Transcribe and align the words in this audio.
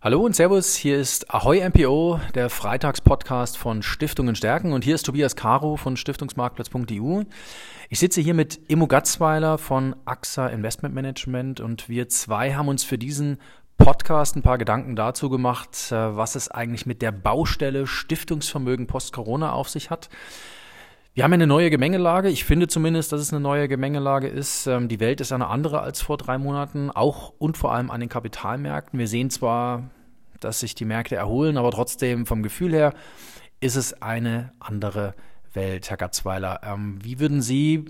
Hallo 0.00 0.20
und 0.20 0.36
Servus, 0.36 0.76
hier 0.76 0.96
ist 0.96 1.34
Ahoy 1.34 1.68
MPO, 1.68 2.20
der 2.32 2.50
Freitagspodcast 2.50 3.58
von 3.58 3.82
Stiftungen 3.82 4.36
stärken 4.36 4.72
und 4.72 4.84
hier 4.84 4.94
ist 4.94 5.02
Tobias 5.02 5.34
Caro 5.34 5.74
von 5.74 5.96
Stiftungsmarktplatz.eu. 5.96 7.24
Ich 7.88 7.98
sitze 7.98 8.20
hier 8.20 8.34
mit 8.34 8.60
Immo 8.68 8.86
Gatzweiler 8.86 9.58
von 9.58 9.96
AXA 10.04 10.46
Investment 10.46 10.94
Management 10.94 11.58
und 11.58 11.88
wir 11.88 12.08
zwei 12.08 12.54
haben 12.54 12.68
uns 12.68 12.84
für 12.84 12.96
diesen 12.96 13.38
Podcast 13.76 14.36
ein 14.36 14.42
paar 14.42 14.56
Gedanken 14.56 14.94
dazu 14.94 15.30
gemacht, 15.30 15.90
äh, 15.90 16.16
was 16.16 16.36
es 16.36 16.48
eigentlich 16.48 16.86
mit 16.86 17.02
der 17.02 17.10
Baustelle 17.10 17.88
Stiftungsvermögen 17.88 18.86
post-Corona 18.86 19.50
auf 19.50 19.68
sich 19.68 19.90
hat. 19.90 20.10
Wir 21.14 21.24
haben 21.24 21.32
eine 21.32 21.46
neue 21.46 21.70
Gemengelage. 21.70 22.28
Ich 22.28 22.44
finde 22.44 22.68
zumindest, 22.68 23.10
dass 23.12 23.20
es 23.20 23.32
eine 23.32 23.40
neue 23.40 23.66
Gemengelage 23.66 24.28
ist. 24.28 24.66
Ähm, 24.66 24.88
die 24.88 25.00
Welt 25.00 25.20
ist 25.20 25.32
eine 25.32 25.48
andere 25.48 25.80
als 25.80 26.00
vor 26.00 26.16
drei 26.16 26.38
Monaten, 26.38 26.90
auch 26.90 27.32
und 27.38 27.56
vor 27.56 27.72
allem 27.72 27.90
an 27.90 28.00
den 28.00 28.08
Kapitalmärkten. 28.08 28.98
Wir 28.98 29.08
sehen 29.08 29.30
zwar, 29.30 29.90
dass 30.40 30.60
sich 30.60 30.74
die 30.74 30.84
Märkte 30.84 31.16
erholen, 31.16 31.56
aber 31.56 31.70
trotzdem 31.72 32.24
vom 32.24 32.42
Gefühl 32.42 32.72
her 32.72 32.94
ist 33.60 33.74
es 33.74 34.00
eine 34.00 34.52
andere 34.60 35.14
Welt, 35.52 35.90
Herr 35.90 35.96
Gatzweiler. 35.96 36.60
Ähm, 36.62 36.98
wie 37.02 37.18
würden 37.18 37.42
Sie 37.42 37.84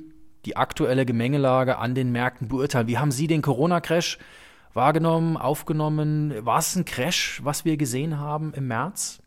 die 0.44 0.56
aktuelle 0.56 1.04
Gemengelage 1.04 1.76
an 1.76 1.94
den 1.94 2.10
Märkten 2.10 2.48
beurteilen? 2.48 2.86
Wie 2.86 2.98
haben 2.98 3.10
Sie 3.10 3.26
den 3.26 3.42
Corona-Crash 3.42 4.18
wahrgenommen, 4.72 5.36
aufgenommen? 5.36 6.34
War 6.46 6.60
es 6.60 6.74
ein 6.76 6.86
Crash, 6.86 7.40
was 7.44 7.64
wir 7.66 7.76
gesehen 7.76 8.18
haben 8.18 8.54
im 8.54 8.68
März? 8.68 9.20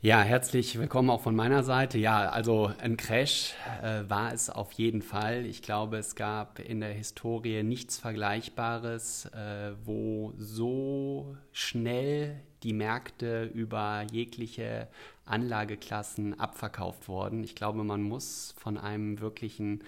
Ja, 0.00 0.22
herzlich 0.22 0.78
willkommen 0.78 1.10
auch 1.10 1.22
von 1.22 1.34
meiner 1.34 1.64
Seite. 1.64 1.98
Ja, 1.98 2.28
also 2.28 2.70
ein 2.80 2.96
Crash 2.96 3.54
äh, 3.82 4.08
war 4.08 4.32
es 4.32 4.48
auf 4.48 4.70
jeden 4.70 5.02
Fall. 5.02 5.44
Ich 5.44 5.60
glaube, 5.60 5.96
es 5.96 6.14
gab 6.14 6.60
in 6.60 6.78
der 6.78 6.92
Historie 6.92 7.64
nichts 7.64 7.98
Vergleichbares, 7.98 9.24
äh, 9.34 9.72
wo 9.84 10.34
so 10.36 11.36
schnell 11.50 12.38
die 12.62 12.74
Märkte 12.74 13.50
über 13.52 14.06
jegliche 14.12 14.86
Anlageklassen 15.24 16.38
abverkauft 16.38 17.08
wurden. 17.08 17.42
Ich 17.42 17.56
glaube, 17.56 17.82
man 17.82 18.02
muss 18.02 18.54
von 18.56 18.78
einem 18.78 19.18
wirklichen 19.18 19.82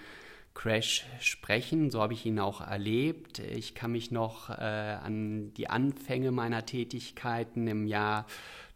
Crash 0.53 1.05
sprechen. 1.21 1.89
So 1.89 2.01
habe 2.01 2.11
ich 2.11 2.25
ihn 2.25 2.39
auch 2.39 2.59
erlebt. 2.59 3.39
Ich 3.39 3.75
kann 3.75 3.93
mich 3.93 4.11
noch 4.11 4.49
äh, 4.49 4.53
an 4.53 5.53
die 5.53 5.69
Anfänge 5.69 6.31
meiner 6.31 6.65
Tätigkeiten 6.65 7.67
im 7.67 7.87
Jahr 7.87 8.25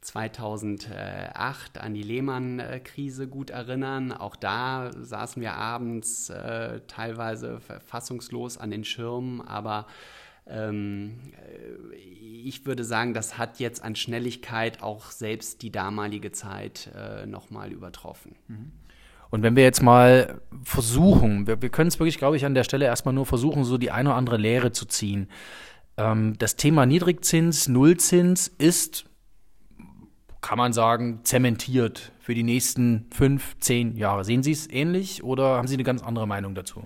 2008 0.05 1.77
an 1.79 1.93
die 1.93 2.03
Lehman-Krise 2.03 3.27
gut 3.27 3.49
erinnern. 3.49 4.11
Auch 4.11 4.35
da 4.35 4.91
saßen 4.93 5.41
wir 5.41 5.53
abends 5.53 6.29
äh, 6.29 6.81
teilweise 6.87 7.59
fassungslos 7.85 8.57
an 8.57 8.71
den 8.71 8.83
Schirmen, 8.83 9.41
aber 9.41 9.87
ähm, 10.47 11.19
äh, 11.33 11.95
ich 11.95 12.65
würde 12.65 12.83
sagen, 12.83 13.13
das 13.13 13.37
hat 13.37 13.59
jetzt 13.59 13.83
an 13.83 13.95
Schnelligkeit 13.95 14.83
auch 14.83 15.09
selbst 15.09 15.63
die 15.63 15.71
damalige 15.71 16.31
Zeit 16.31 16.91
äh, 16.95 17.25
nochmal 17.25 17.71
übertroffen. 17.71 18.35
Mhm. 18.47 18.71
Und 19.31 19.41
wenn 19.41 19.55
wir 19.55 19.63
jetzt 19.63 19.81
mal 19.81 20.39
versuchen, 20.63 21.47
wir, 21.47 21.61
wir 21.61 21.69
können 21.69 21.87
es 21.87 21.99
wirklich, 21.99 22.19
glaube 22.19 22.37
ich, 22.37 22.45
an 22.45 22.53
der 22.53 22.63
Stelle 22.63 22.85
erstmal 22.85 23.13
nur 23.13 23.25
versuchen, 23.25 23.63
so 23.63 23.77
die 23.77 23.91
eine 23.91 24.09
oder 24.09 24.17
andere 24.17 24.37
Lehre 24.37 24.71
zu 24.71 24.85
ziehen. 24.85 25.29
Ähm, 25.97 26.37
das 26.37 26.55
Thema 26.55 26.85
Niedrigzins, 26.85 27.67
Nullzins 27.67 28.47
ist 28.47 29.05
kann 30.45 30.59
man 30.59 30.73
sagen, 30.73 31.21
zementiert 31.23 32.11
für 32.19 32.35
die 32.35 32.43
nächsten 32.43 33.07
fünf, 33.11 33.57
zehn 33.61 33.97
Jahre. 33.97 34.23
Sehen 34.23 34.43
Sie 34.43 34.51
es 34.51 34.69
ähnlich 34.69 35.23
oder 35.23 35.57
haben 35.57 35.67
Sie 35.67 35.73
eine 35.73 35.83
ganz 35.83 36.03
andere 36.03 36.27
Meinung 36.27 36.53
dazu? 36.53 36.83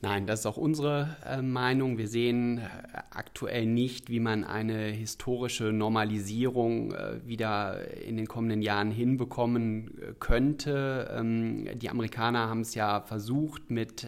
Nein, 0.00 0.26
das 0.26 0.40
ist 0.40 0.46
auch 0.46 0.56
unsere 0.56 1.16
äh, 1.26 1.42
Meinung. 1.42 1.98
Wir 1.98 2.06
sehen 2.06 2.58
äh, 2.58 2.62
aktuell 3.10 3.66
nicht, 3.66 4.10
wie 4.10 4.20
man 4.20 4.44
eine 4.44 4.86
historische 4.86 5.72
Normalisierung 5.72 6.92
äh, 6.92 7.26
wieder 7.26 7.80
in 8.02 8.16
den 8.16 8.26
kommenden 8.26 8.62
Jahren 8.62 8.92
hinbekommen 8.92 10.14
könnte. 10.20 11.12
Ähm, 11.16 11.68
die 11.78 11.90
Amerikaner 11.90 12.48
haben 12.48 12.60
es 12.60 12.76
ja 12.76 13.00
versucht, 13.00 13.70
mit 13.70 14.06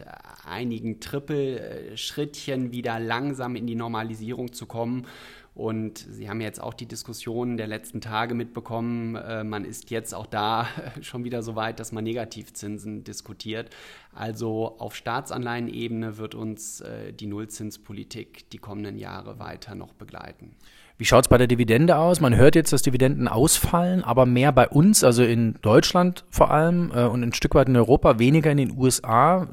einigen 0.49 1.01
Trippelschrittchen 1.01 2.71
wieder 2.71 3.01
langsam 3.01 3.57
in 3.57 3.67
die 3.67 3.77
Normalisierung 3.77 4.53
zu 4.53 4.67
kommen. 4.67 5.07
Und 5.55 5.99
Sie 5.99 6.29
haben 6.29 6.41
jetzt 6.41 6.61
auch 6.61 6.75
die 6.75 6.87
Diskussionen 6.87 7.57
der 7.57 7.69
letzten 7.69 8.01
Tage 8.01 8.35
mitbekommen. 8.35 9.15
Äh, 9.15 9.45
man 9.45 9.65
ist 9.65 9.91
jetzt 9.91 10.13
auch 10.13 10.27
da 10.27 10.67
schon 11.01 11.23
wieder 11.23 11.43
so 11.43 11.55
weit, 11.55 11.79
dass 11.79 11.93
man 11.93 12.03
Negativzinsen 12.03 13.05
diskutiert. 13.05 13.71
Also 14.13 14.77
auf 14.79 14.97
Staatsanleihenebene 14.97 16.19
wird 16.19 16.35
uns 16.35 16.81
äh, 16.81 17.13
die 17.13 17.27
Nullzinspolitik 17.27 18.51
die 18.51 18.59
kommenden 18.59 18.99
Jahre 18.99 19.39
weiter 19.39 19.77
noch 19.77 19.93
begleiten. 19.93 20.57
Wie 20.97 21.05
schaut 21.05 21.25
es 21.25 21.29
bei 21.29 21.39
der 21.39 21.49
Dividende 21.49 21.97
aus? 21.97 22.21
Man 22.21 22.37
hört 22.37 22.55
jetzt, 22.55 22.73
dass 22.73 22.83
Dividenden 22.83 23.27
ausfallen, 23.27 24.05
aber 24.05 24.27
mehr 24.27 24.53
bei 24.53 24.69
uns, 24.69 25.03
also 25.03 25.25
in 25.25 25.57
Deutschland 25.61 26.25
vor 26.31 26.53
allem 26.53 26.93
äh, 26.95 27.05
und 27.05 27.23
ein 27.23 27.33
Stück 27.33 27.57
weit 27.57 27.69
in 27.69 27.77
Europa, 27.77 28.21
weniger 28.21 28.53
in 28.53 28.59
den 28.59 28.79
USA. 28.79 29.49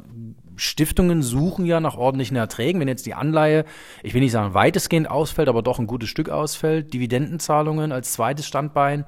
Stiftungen 0.62 1.24
suchen 1.24 1.66
ja 1.66 1.80
nach 1.80 1.98
ordentlichen 1.98 2.38
Erträgen. 2.38 2.80
Wenn 2.80 2.88
jetzt 2.88 3.06
die 3.06 3.16
Anleihe, 3.16 3.66
ich 4.04 4.14
will 4.14 4.22
nicht 4.22 4.32
sagen 4.32 4.54
weitestgehend 4.54 5.10
ausfällt, 5.10 5.50
aber 5.50 5.64
doch 5.64 5.80
ein 5.80 5.88
gutes 5.88 6.10
Stück 6.10 6.30
ausfällt, 6.30 6.94
Dividendenzahlungen 6.94 7.92
als 7.92 8.14
zweites 8.14 8.46
Standbein, 8.46 9.06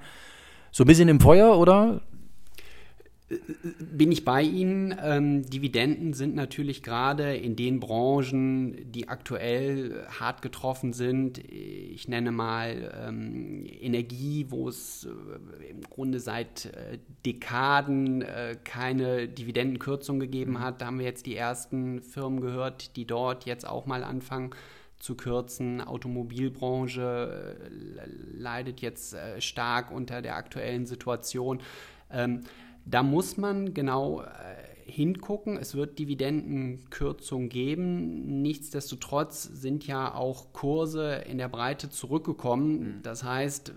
so 0.71 0.83
ein 0.83 0.87
bisschen 0.87 1.09
im 1.09 1.19
Feuer, 1.19 1.57
oder? 1.57 2.01
Bin 3.79 4.11
ich 4.11 4.25
bei 4.25 4.41
Ihnen. 4.41 4.95
Ähm, 5.01 5.43
Dividenden 5.43 6.13
sind 6.13 6.35
natürlich 6.35 6.83
gerade 6.83 7.35
in 7.35 7.55
den 7.55 7.79
Branchen, 7.79 8.91
die 8.91 9.07
aktuell 9.07 10.05
hart 10.19 10.41
getroffen 10.41 10.93
sind. 10.93 11.37
Ich 11.37 12.07
nenne 12.07 12.31
mal 12.31 12.91
ähm, 13.07 13.65
Energie, 13.65 14.47
wo 14.49 14.67
es 14.67 15.05
äh, 15.05 15.69
im 15.69 15.81
Grunde 15.81 16.19
seit 16.19 16.65
äh, 16.65 16.99
Dekaden 17.25 18.21
äh, 18.21 18.57
keine 18.63 19.27
Dividendenkürzung 19.27 20.19
gegeben 20.19 20.59
hat. 20.59 20.81
Da 20.81 20.87
haben 20.87 20.99
wir 20.99 21.05
jetzt 21.05 21.25
die 21.25 21.35
ersten 21.35 22.01
Firmen 22.01 22.41
gehört, 22.41 22.95
die 22.95 23.05
dort 23.05 23.45
jetzt 23.45 23.67
auch 23.67 23.85
mal 23.85 24.03
anfangen 24.03 24.51
zu 25.03 25.15
kürzen. 25.15 25.81
Automobilbranche 25.81 27.57
äh, 27.59 28.09
leidet 28.37 28.81
jetzt 28.81 29.13
äh, 29.13 29.41
stark 29.41 29.91
unter 29.91 30.21
der 30.21 30.37
aktuellen 30.37 30.85
Situation. 30.85 31.61
Ähm, 32.09 32.41
da 32.85 33.03
muss 33.03 33.37
man 33.37 33.73
genau 33.73 34.21
äh, 34.21 34.27
hingucken. 34.85 35.57
Es 35.57 35.75
wird 35.75 35.97
Dividendenkürzungen 35.99 37.49
geben. 37.49 38.41
Nichtsdestotrotz 38.41 39.43
sind 39.43 39.87
ja 39.87 40.13
auch 40.13 40.53
Kurse 40.53 41.23
in 41.27 41.37
der 41.37 41.49
Breite 41.49 41.89
zurückgekommen. 41.89 42.79
Mhm. 42.79 43.01
Das 43.03 43.23
heißt, 43.23 43.69
äh, 43.69 43.73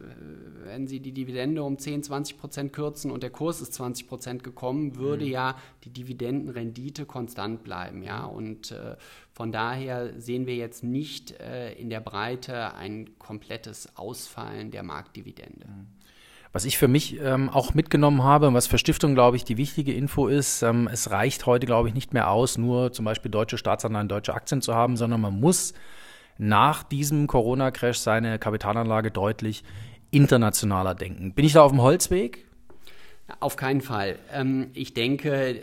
wenn 0.65 0.87
Sie 0.87 1.01
die 1.01 1.13
Dividende 1.13 1.63
um 1.63 1.79
10, 1.79 2.03
20 2.03 2.39
Prozent 2.39 2.73
kürzen 2.73 3.11
und 3.11 3.23
der 3.23 3.31
Kurs 3.31 3.61
ist 3.61 3.75
20 3.75 4.09
Prozent 4.09 4.45
gekommen, 4.45 4.97
würde 4.97 5.25
mhm. 5.25 5.31
ja 5.31 5.57
die 5.85 5.91
Dividendenrendite 5.91 7.07
konstant 7.07 7.63
bleiben. 7.63 8.03
Ja? 8.03 8.25
Und 8.25 8.73
äh, 8.73 8.97
von 9.33 9.53
daher 9.53 10.21
sehen 10.21 10.47
wir 10.47 10.57
jetzt 10.57 10.83
nicht 10.83 11.33
äh, 11.41 11.73
in 11.75 11.91
der 11.91 12.01
Breite 12.01 12.75
ein 12.75 13.19
komplettes 13.19 13.97
Ausfallen 13.97 14.71
der 14.71 14.83
Marktdividende. 14.83 15.67
Mhm. 15.67 15.96
Was 16.57 16.65
ich 16.65 16.79
für 16.79 16.89
mich 16.89 17.21
ähm, 17.21 17.51
auch 17.51 17.75
mitgenommen 17.75 18.23
habe 18.23 18.49
und 18.49 18.55
was 18.55 18.67
für 18.67 18.79
Stiftungen, 18.79 19.15
glaube 19.15 19.37
ich, 19.37 19.45
die 19.45 19.59
wichtige 19.59 19.93
Info 19.93 20.27
ist, 20.27 20.63
ähm, 20.63 20.89
es 20.91 21.11
reicht 21.11 21.45
heute, 21.45 21.67
glaube 21.67 21.89
ich, 21.89 21.95
nicht 21.95 22.15
mehr 22.15 22.31
aus, 22.31 22.57
nur 22.57 22.95
zum 22.95 23.05
Beispiel 23.05 23.31
deutsche 23.31 23.59
Staatsanleihen, 23.59 24.09
deutsche 24.09 24.33
Aktien 24.33 24.63
zu 24.63 24.75
haben, 24.75 24.97
sondern 24.97 25.21
man 25.21 25.39
muss 25.39 25.75
nach 26.39 26.83
diesem 26.83 27.27
Corona-Crash 27.27 27.99
seine 27.99 28.39
Kapitalanlage 28.39 29.11
deutlich 29.11 29.65
internationaler 30.11 30.95
denken. 30.95 31.35
Bin 31.35 31.45
ich 31.45 31.53
da 31.53 31.63
auf 31.63 31.73
dem 31.73 31.83
Holzweg? 31.83 32.46
Auf 33.41 33.57
keinen 33.57 33.81
Fall. 33.81 34.21
Ähm, 34.33 34.71
ich 34.73 34.95
denke, 34.95 35.59
äh, 35.59 35.63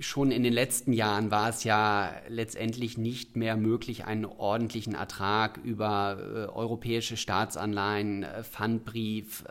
schon 0.00 0.32
in 0.32 0.42
den 0.42 0.52
letzten 0.52 0.92
Jahren 0.92 1.30
war 1.30 1.48
es 1.48 1.62
ja 1.62 2.12
letztendlich 2.28 2.98
nicht 2.98 3.36
mehr 3.36 3.56
möglich, 3.56 4.06
einen 4.06 4.24
ordentlichen 4.24 4.96
Ertrag 4.96 5.60
über 5.62 6.18
äh, 6.18 6.52
europäische 6.52 7.16
Staatsanleihen, 7.16 8.24
äh, 8.24 8.42
Pfandbrief, 8.42 9.44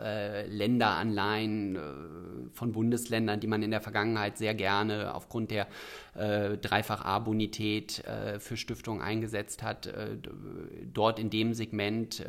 Länderanleihen 0.48 1.78
von 2.52 2.72
Bundesländern, 2.72 3.40
die 3.40 3.46
man 3.46 3.62
in 3.62 3.70
der 3.70 3.80
Vergangenheit 3.80 4.36
sehr 4.36 4.54
gerne 4.54 5.14
aufgrund 5.14 5.50
der 5.50 5.66
Dreifach 6.14 7.04
A-Bonität 7.04 8.04
für 8.38 8.56
Stiftungen 8.56 9.02
eingesetzt 9.02 9.62
hat, 9.62 9.92
dort 10.92 11.18
in 11.18 11.30
dem 11.30 11.54
Segment 11.54 12.24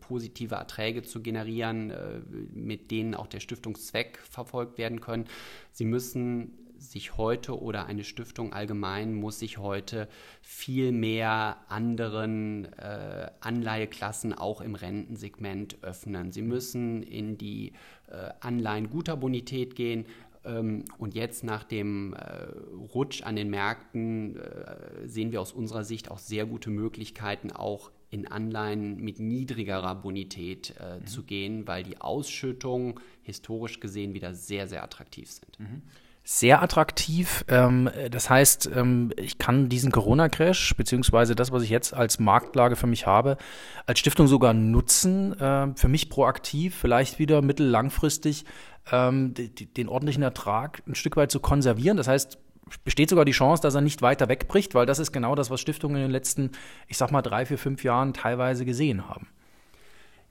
positive 0.00 0.54
Erträge 0.54 1.02
zu 1.02 1.22
generieren, 1.22 1.92
mit 2.54 2.90
denen 2.90 3.14
auch 3.14 3.26
der 3.26 3.40
Stiftungszweck 3.40 4.18
verfolgt 4.32 4.78
werden 4.78 5.00
können. 5.00 5.26
Sie 5.70 5.84
müssen 5.84 6.58
sich 6.78 7.16
heute 7.16 7.62
oder 7.62 7.86
eine 7.86 8.02
Stiftung 8.02 8.52
allgemein 8.52 9.14
muss 9.14 9.38
sich 9.38 9.58
heute 9.58 10.08
viel 10.40 10.90
mehr 10.90 11.58
anderen 11.68 12.64
äh, 12.76 13.30
Anleiheklassen 13.40 14.32
auch 14.32 14.60
im 14.60 14.74
Rentensegment 14.74 15.76
öffnen. 15.82 16.32
Sie 16.32 16.42
müssen 16.42 17.04
in 17.04 17.38
die 17.38 17.72
äh, 18.08 18.30
Anleihen 18.40 18.90
guter 18.90 19.16
Bonität 19.16 19.76
gehen, 19.76 20.06
Ähm, 20.44 20.84
und 20.98 21.14
jetzt 21.14 21.44
nach 21.44 21.62
dem 21.64 22.14
äh, 22.14 22.48
Rutsch 22.94 23.22
an 23.22 23.36
den 23.36 23.48
Märkten 23.48 24.34
äh, 24.34 25.06
sehen 25.06 25.30
wir 25.30 25.40
aus 25.40 25.52
unserer 25.52 25.84
Sicht 25.84 26.10
auch 26.10 26.18
sehr 26.18 26.46
gute 26.46 26.68
Möglichkeiten, 26.70 27.52
auch 27.52 27.92
in 28.12 28.28
Anleihen 28.28 29.00
mit 29.00 29.18
niedrigerer 29.18 29.94
Bonität 29.94 30.74
äh, 30.78 30.98
mhm. 30.98 31.06
zu 31.06 31.22
gehen, 31.24 31.66
weil 31.66 31.82
die 31.82 32.00
Ausschüttungen 32.00 32.94
historisch 33.22 33.80
gesehen 33.80 34.12
wieder 34.14 34.34
sehr, 34.34 34.68
sehr 34.68 34.84
attraktiv 34.84 35.30
sind. 35.30 35.58
Mhm 35.58 35.82
sehr 36.24 36.62
attraktiv. 36.62 37.44
Ähm, 37.48 37.90
das 38.10 38.30
heißt, 38.30 38.70
ähm, 38.74 39.12
ich 39.16 39.38
kann 39.38 39.68
diesen 39.68 39.90
Corona-Crash, 39.90 40.76
beziehungsweise 40.76 41.34
das, 41.34 41.50
was 41.50 41.62
ich 41.62 41.70
jetzt 41.70 41.94
als 41.94 42.20
Marktlage 42.20 42.76
für 42.76 42.86
mich 42.86 43.06
habe, 43.06 43.36
als 43.86 43.98
Stiftung 43.98 44.28
sogar 44.28 44.54
nutzen, 44.54 45.38
äh, 45.38 45.74
für 45.74 45.88
mich 45.88 46.10
proaktiv, 46.10 46.76
vielleicht 46.76 47.18
wieder 47.18 47.42
mittel-langfristig 47.42 48.44
ähm, 48.90 49.34
den 49.34 49.88
ordentlichen 49.88 50.22
Ertrag 50.22 50.82
ein 50.86 50.94
Stück 50.94 51.16
weit 51.16 51.30
zu 51.30 51.40
konservieren. 51.40 51.96
Das 51.96 52.08
heißt, 52.08 52.38
besteht 52.84 53.10
sogar 53.10 53.24
die 53.24 53.32
Chance, 53.32 53.62
dass 53.62 53.74
er 53.74 53.80
nicht 53.80 54.02
weiter 54.02 54.28
wegbricht, 54.28 54.74
weil 54.74 54.86
das 54.86 54.98
ist 54.98 55.12
genau 55.12 55.34
das, 55.34 55.50
was 55.50 55.60
Stiftungen 55.60 55.96
in 55.96 56.02
den 56.02 56.10
letzten, 56.10 56.52
ich 56.88 56.96
sag 56.96 57.10
mal, 57.10 57.22
drei, 57.22 57.46
vier, 57.46 57.58
fünf 57.58 57.84
Jahren 57.84 58.14
teilweise 58.14 58.64
gesehen 58.64 59.08
haben. 59.08 59.28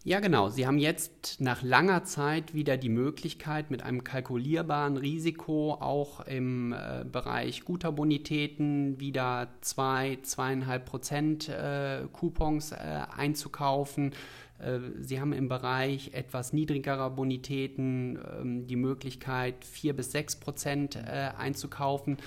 Ja, 0.04 0.20
genau. 0.20 0.50
Sie 0.50 0.66
haben 0.66 0.80
jetzt 0.80 1.40
nach 1.42 1.62
langer 1.62 2.04
Zeit 2.04 2.56
wieder 2.56 2.76
die 2.76 2.90
Möglichkeit, 2.90 3.70
mit 3.70 3.84
einem 3.84 4.04
kalkulierbaren 4.04 4.98
Risiko 4.98 5.74
auch 5.76 6.26
im 6.26 6.74
äh, 6.74 7.06
Bereich 7.06 7.66
guter 7.66 7.92
Bonitäten 7.92 9.00
wieder 9.00 9.50
zwei, 9.62 10.18
zweieinhalb 10.24 10.86
Prozent 10.86 11.50
äh, 11.50 12.08
Coupons 12.12 12.72
äh, 12.72 12.78
einzukaufen. 13.16 14.14
Äh, 14.62 14.80
Sie 15.00 15.20
haben 15.20 15.34
im 15.34 15.50
Bereich 15.50 16.14
etwas 16.14 16.54
niedrigerer 16.54 17.10
Bonitäten 17.10 18.20
ähm, 18.40 18.68
die 18.68 18.76
Möglichkeit, 18.76 19.66
vier 19.66 19.96
bis 19.96 20.12
sechs 20.12 20.36
Prozent 20.36 20.96
äh, 20.96 21.32
einzukaufen. 21.38 22.18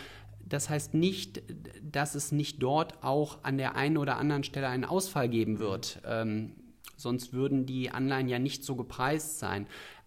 Das 0.47 0.69
heißt 0.69 0.95
nicht, 0.95 1.43
dass 1.83 2.15
es 2.15 2.33
nicht 2.33 2.63
dort 2.63 3.03
auch 3.03 3.39
an 3.45 3.57
der 3.57 3.77
einen 3.77 3.97
oder 3.97 4.19
anderen 4.19 4.45
Stelle 4.45 4.69
einen 4.69 4.85
Ausfall 4.85 5.29
geben 5.29 5.59
wird. 5.59 6.03
Ähm, 6.07 6.53
sonst 6.97 7.33
würden 7.33 7.67
die 7.67 7.91
Anleihen 7.91 8.29
ja 8.29 8.39
nicht 8.39 8.65
so 8.65 8.77
gepreist 8.77 9.39
sein. 9.39 9.67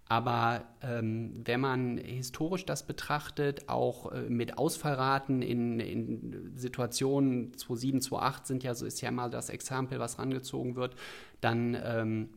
Aber 0.10 0.64
ähm, 0.82 1.42
wenn 1.44 1.60
man 1.60 1.98
historisch 1.98 2.66
das 2.66 2.88
betrachtet, 2.88 3.68
auch 3.68 4.12
äh, 4.14 4.22
mit 4.30 4.58
Ausfallraten 4.58 5.42
in, 5.42 5.82
in 5.82 6.54
Situationen 6.56 7.54
2007, 7.58 8.02
2008 8.02 8.48
sind 8.48 8.64
ja 8.64 8.74
so 8.74 8.86
ist 8.86 9.02
ja 9.02 9.12
mal 9.12 9.30
das 9.30 9.50
Exempel, 9.50 10.00
was 10.00 10.18
rangezogen 10.18 10.78
wird, 10.78 10.96
dann 11.42 11.78
ähm, 11.84 12.30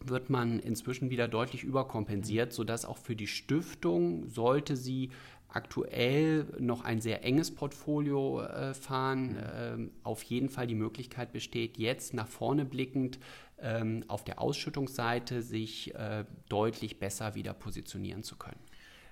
wird 0.00 0.30
man 0.30 0.58
inzwischen 0.58 1.10
wieder 1.10 1.28
deutlich 1.28 1.64
überkompensiert, 1.64 2.52
sodass 2.52 2.84
auch 2.84 2.98
für 2.98 3.16
die 3.16 3.26
Stiftung, 3.26 4.28
sollte 4.28 4.76
sie 4.76 5.10
aktuell 5.48 6.46
noch 6.58 6.84
ein 6.84 7.00
sehr 7.00 7.24
enges 7.24 7.54
Portfolio 7.54 8.42
äh, 8.42 8.74
fahren, 8.74 9.36
äh, 9.36 9.76
auf 10.02 10.22
jeden 10.24 10.50
Fall 10.50 10.66
die 10.66 10.74
Möglichkeit 10.74 11.32
besteht, 11.32 11.78
jetzt 11.78 12.14
nach 12.14 12.28
vorne 12.28 12.64
blickend 12.64 13.18
ähm, 13.58 14.04
auf 14.08 14.24
der 14.24 14.40
Ausschüttungsseite 14.40 15.42
sich 15.42 15.94
äh, 15.94 16.24
deutlich 16.48 16.98
besser 16.98 17.34
wieder 17.34 17.54
positionieren 17.54 18.22
zu 18.22 18.36
können. 18.36 18.60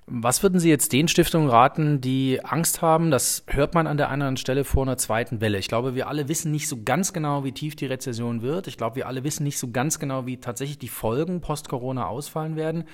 Was 0.07 0.43
würden 0.43 0.61
Sie 0.61 0.69
jetzt 0.69 0.93
den 0.93 1.09
Stiftungen 1.09 1.49
raten, 1.49 2.03
die 2.03 2.45
Angst 2.45 2.83
haben? 2.83 3.11
Das 3.11 3.45
hört 3.47 3.73
man 3.73 3.87
an 3.87 3.97
der 3.97 4.11
anderen 4.11 4.37
Stelle 4.37 4.65
vor 4.65 4.83
einer 4.83 4.99
zweiten 4.99 5.41
Welle. 5.41 5.59
Ich 5.59 5.69
glaube, 5.69 5.95
wir 5.95 6.09
alle 6.09 6.29
wissen 6.29 6.53
nicht 6.53 6.69
so 6.69 6.83
ganz 6.85 7.15
genau, 7.15 7.43
wie 7.43 7.53
tief 7.53 7.75
die 7.75 7.87
Rezession 7.87 8.43
wird. 8.43 8.67
Ich 8.67 8.77
glaube, 8.77 8.97
wir 8.97 9.07
alle 9.07 9.25
wissen 9.25 9.45
nicht 9.45 9.59
so 9.59 9.71
ganz 9.71 9.99
genau, 9.99 10.27
wie 10.27 10.37
tatsächlich 10.37 10.79
die 10.79 10.89
Folgen 10.89 11.41
post-Corona 11.41 12.07
ausfallen 12.07 12.55
werden. 12.55 12.85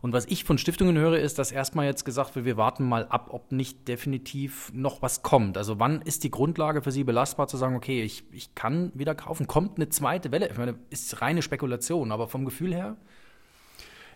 Und 0.00 0.12
was 0.12 0.26
ich 0.26 0.42
von 0.42 0.58
Stiftungen 0.58 0.96
höre, 0.98 1.18
ist, 1.18 1.38
dass 1.38 1.52
erstmal 1.52 1.86
jetzt 1.86 2.04
gesagt 2.04 2.34
wird, 2.34 2.44
wir 2.44 2.56
warten 2.56 2.88
mal 2.88 3.06
ab, 3.06 3.28
ob 3.30 3.52
nicht 3.52 3.86
definitiv 3.86 4.72
noch 4.72 5.00
was 5.00 5.22
kommt. 5.22 5.56
Also 5.56 5.78
wann 5.78 6.02
ist 6.02 6.24
die 6.24 6.30
Grundlage 6.30 6.82
für 6.82 6.90
Sie 6.90 7.04
belastbar 7.04 7.46
zu 7.46 7.56
sagen, 7.56 7.76
okay, 7.76 8.02
ich, 8.02 8.24
ich 8.32 8.56
kann 8.56 8.90
wieder 8.94 9.14
kaufen, 9.14 9.46
kommt 9.46 9.76
eine 9.76 9.90
zweite 9.90 10.32
Welle? 10.32 10.48
Ich 10.48 10.58
meine, 10.58 10.74
ist 10.90 11.20
reine 11.20 11.42
Spekulation, 11.42 12.10
aber 12.10 12.26
vom 12.26 12.44
Gefühl 12.44 12.74
her? 12.74 12.96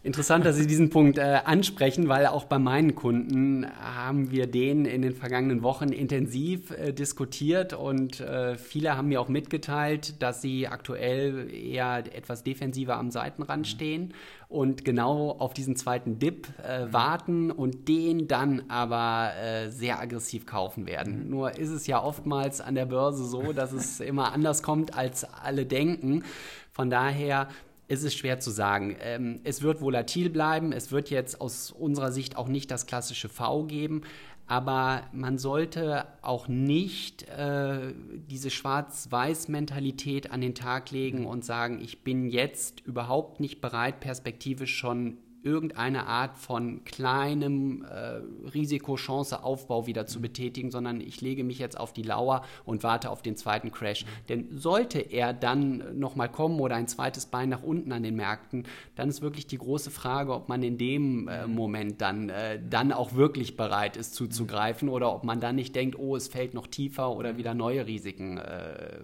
Interessant, 0.05 0.45
dass 0.45 0.57
Sie 0.57 0.67
diesen 0.67 0.91
Punkt 0.91 1.17
äh, 1.17 1.43
ansprechen, 1.45 2.09
weil 2.09 2.27
auch 2.27 2.47
bei 2.47 2.59
meinen 2.59 2.97
Kunden 2.97 3.65
haben 3.81 4.33
wir 4.33 4.49
den 4.49 4.85
in 4.85 5.01
den 5.01 5.15
vergangenen 5.15 5.63
Wochen 5.63 5.91
intensiv 5.91 6.73
äh, 6.73 6.93
diskutiert 6.93 7.73
und 7.73 8.19
äh, 8.19 8.57
viele 8.57 8.97
haben 8.97 9.09
mir 9.09 9.21
auch 9.21 9.29
mitgeteilt, 9.29 10.21
dass 10.21 10.43
sie 10.43 10.67
aktuell 10.67 11.55
eher 11.55 11.99
etwas 12.17 12.43
defensiver 12.43 12.97
am 12.97 13.13
Seitenrand 13.13 13.69
stehen 13.69 14.13
und 14.49 14.85
genau 14.85 15.37
auf 15.39 15.55
diesen 15.55 15.77
zweiten 15.77 16.19
Dip 16.19 16.49
äh, 16.59 16.93
warten 16.93 17.53
und 17.53 17.87
den 17.87 18.27
dann 18.27 18.65
aber 18.69 19.31
äh, 19.41 19.71
sehr 19.71 20.01
aggressiv 20.01 20.47
kaufen 20.47 20.89
werden. 20.89 21.31
Nur 21.31 21.57
ist 21.57 21.71
es 21.71 21.87
ja 21.87 22.03
oftmals 22.03 22.61
an 22.61 22.75
der 22.75 22.87
Börse 22.87 23.25
so, 23.25 23.53
dass 23.53 23.71
es 23.71 24.01
immer 24.01 24.33
anders 24.33 24.65
kommt, 24.65 24.99
als 24.99 25.23
alle 25.23 25.65
denken. 25.65 26.25
Von 26.73 26.91
daher 26.91 27.47
es 27.93 28.03
ist 28.03 28.15
schwer 28.15 28.41
zu 28.41 28.51
sagen. 28.51 28.97
Ähm, 29.01 29.41
es 29.45 29.61
wird 29.61 29.83
volatil 29.83 30.31
bleiben. 30.31 30.73
Es 30.73 30.93
wird 30.93 31.11
jetzt 31.11 31.41
aus 31.43 31.71
unserer 31.71 32.11
Sicht 32.11 32.37
auch 32.37 32.49
nicht 32.49 32.71
das 32.71 32.87
klassische 32.87 33.29
V 33.29 33.65
geben. 33.65 34.03
Aber 34.47 35.03
man 35.13 35.37
sollte 35.37 36.07
auch 36.23 36.49
nicht 36.49 37.29
äh, 37.29 37.93
diese 38.31 38.51
Schwarz-Weiß-Mentalität 38.51 40.31
an 40.31 40.41
den 40.41 40.55
Tag 40.55 40.91
legen 40.91 41.27
und 41.27 41.45
sagen, 41.45 41.81
ich 41.83 42.03
bin 42.03 42.29
jetzt 42.29 42.81
überhaupt 42.81 43.41
nicht 43.41 43.61
bereit, 43.61 44.01
perspektivisch 44.01 44.75
schon 44.75 45.19
irgendeine 45.45 46.07
Art 46.07 46.39
von 46.39 46.85
kleinem 46.85 47.85
äh, 47.85 48.21
Risiko-Chance-Aufbau 48.49 49.87
wieder 49.87 50.07
zu 50.07 50.21
betätigen, 50.21 50.71
sondern 50.71 51.01
ich 51.01 51.21
lege 51.21 51.45
mich 51.45 51.59
jetzt 51.59 51.79
auf 51.79 51.93
die 51.93 52.03
Lauer 52.03 52.43
und 52.65 52.83
warte 52.83 53.11
auf 53.11 53.23
den 53.23 53.37
zweiten 53.37 53.73
Crash. 53.73 54.05
Denn 54.29 54.47
sollte 54.57 55.01
er 55.01 55.33
dann 55.33 55.99
nochmal 55.99 56.31
kommen 56.31 56.61
oder 56.61 56.77
ein 56.77 56.89
zweites 56.89 57.27
Bein 57.27 57.49
nach 57.49 57.63
unten 57.63 57.93
an 57.93 58.03
den 58.03 58.17
Märkten, 58.17 58.65
dann 58.95 59.09
ist 59.09 59.23
wirklich 59.23 59.47
die 59.47 59.59
große 59.59 59.91
Frage, 59.91 60.33
ob 60.33 60.49
man 60.49 60.63
in 60.63 60.79
dem 60.79 61.29
äh, 61.29 61.47
Moment 61.47 62.01
dann, 62.01 62.29
äh, 62.29 62.61
dann 62.69 62.93
auch 62.93 63.15
wirklich 63.15 63.57
bereit 63.57 63.97
ist 63.97 64.15
zuzugreifen 64.15 64.89
oder 64.89 65.13
ob 65.15 65.25
man 65.25 65.41
dann 65.41 65.57
nicht 65.57 65.75
denkt, 65.75 65.99
oh, 65.99 66.17
es 66.17 66.29
fällt 66.29 66.55
noch 66.55 66.67
tiefer 66.67 67.17
oder 67.17 67.37
wieder 67.37 67.55
neue 67.55 67.87
Risiken 67.87 68.39
äh, 68.39 68.99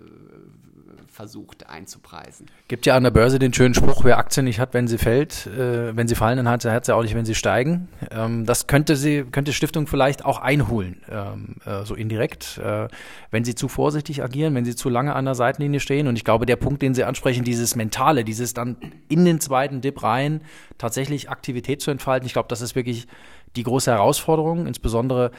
versucht 1.18 1.68
einzupreisen. 1.68 2.46
Gibt 2.68 2.86
ja 2.86 2.94
an 2.94 3.02
der 3.02 3.10
Börse 3.10 3.40
den 3.40 3.52
schönen 3.52 3.74
Spruch, 3.74 4.04
wer 4.04 4.18
Aktien 4.18 4.44
nicht 4.44 4.60
hat, 4.60 4.72
wenn 4.72 4.86
sie 4.86 4.98
fällt, 4.98 5.48
äh, 5.48 5.96
wenn 5.96 6.06
sie 6.06 6.14
fallen, 6.14 6.36
dann 6.36 6.48
hat 6.48 6.62
sie 6.62 6.94
auch 6.94 7.02
nicht, 7.02 7.16
wenn 7.16 7.24
sie 7.24 7.34
steigen. 7.34 7.88
Ähm, 8.12 8.46
das 8.46 8.68
könnte 8.68 8.94
sie, 8.94 9.24
könnte 9.24 9.52
Stiftung 9.52 9.88
vielleicht 9.88 10.24
auch 10.24 10.38
einholen, 10.38 11.02
ähm, 11.10 11.56
äh, 11.66 11.84
so 11.84 11.96
indirekt, 11.96 12.58
äh, 12.58 12.86
wenn 13.32 13.42
sie 13.42 13.56
zu 13.56 13.66
vorsichtig 13.66 14.22
agieren, 14.22 14.54
wenn 14.54 14.64
sie 14.64 14.76
zu 14.76 14.88
lange 14.88 15.12
an 15.12 15.24
der 15.24 15.34
Seitenlinie 15.34 15.80
stehen. 15.80 16.06
Und 16.06 16.14
ich 16.14 16.22
glaube, 16.22 16.46
der 16.46 16.54
Punkt, 16.54 16.82
den 16.82 16.94
Sie 16.94 17.02
ansprechen, 17.02 17.42
dieses 17.42 17.74
Mentale, 17.74 18.22
dieses 18.22 18.54
dann 18.54 18.76
in 19.08 19.24
den 19.24 19.40
zweiten 19.40 19.80
Dip 19.80 20.04
rein 20.04 20.42
tatsächlich 20.78 21.30
Aktivität 21.30 21.82
zu 21.82 21.90
entfalten, 21.90 22.28
ich 22.28 22.32
glaube, 22.32 22.48
das 22.48 22.60
ist 22.60 22.76
wirklich 22.76 23.08
die 23.56 23.64
große 23.64 23.90
Herausforderung, 23.90 24.68
insbesondere 24.68 25.32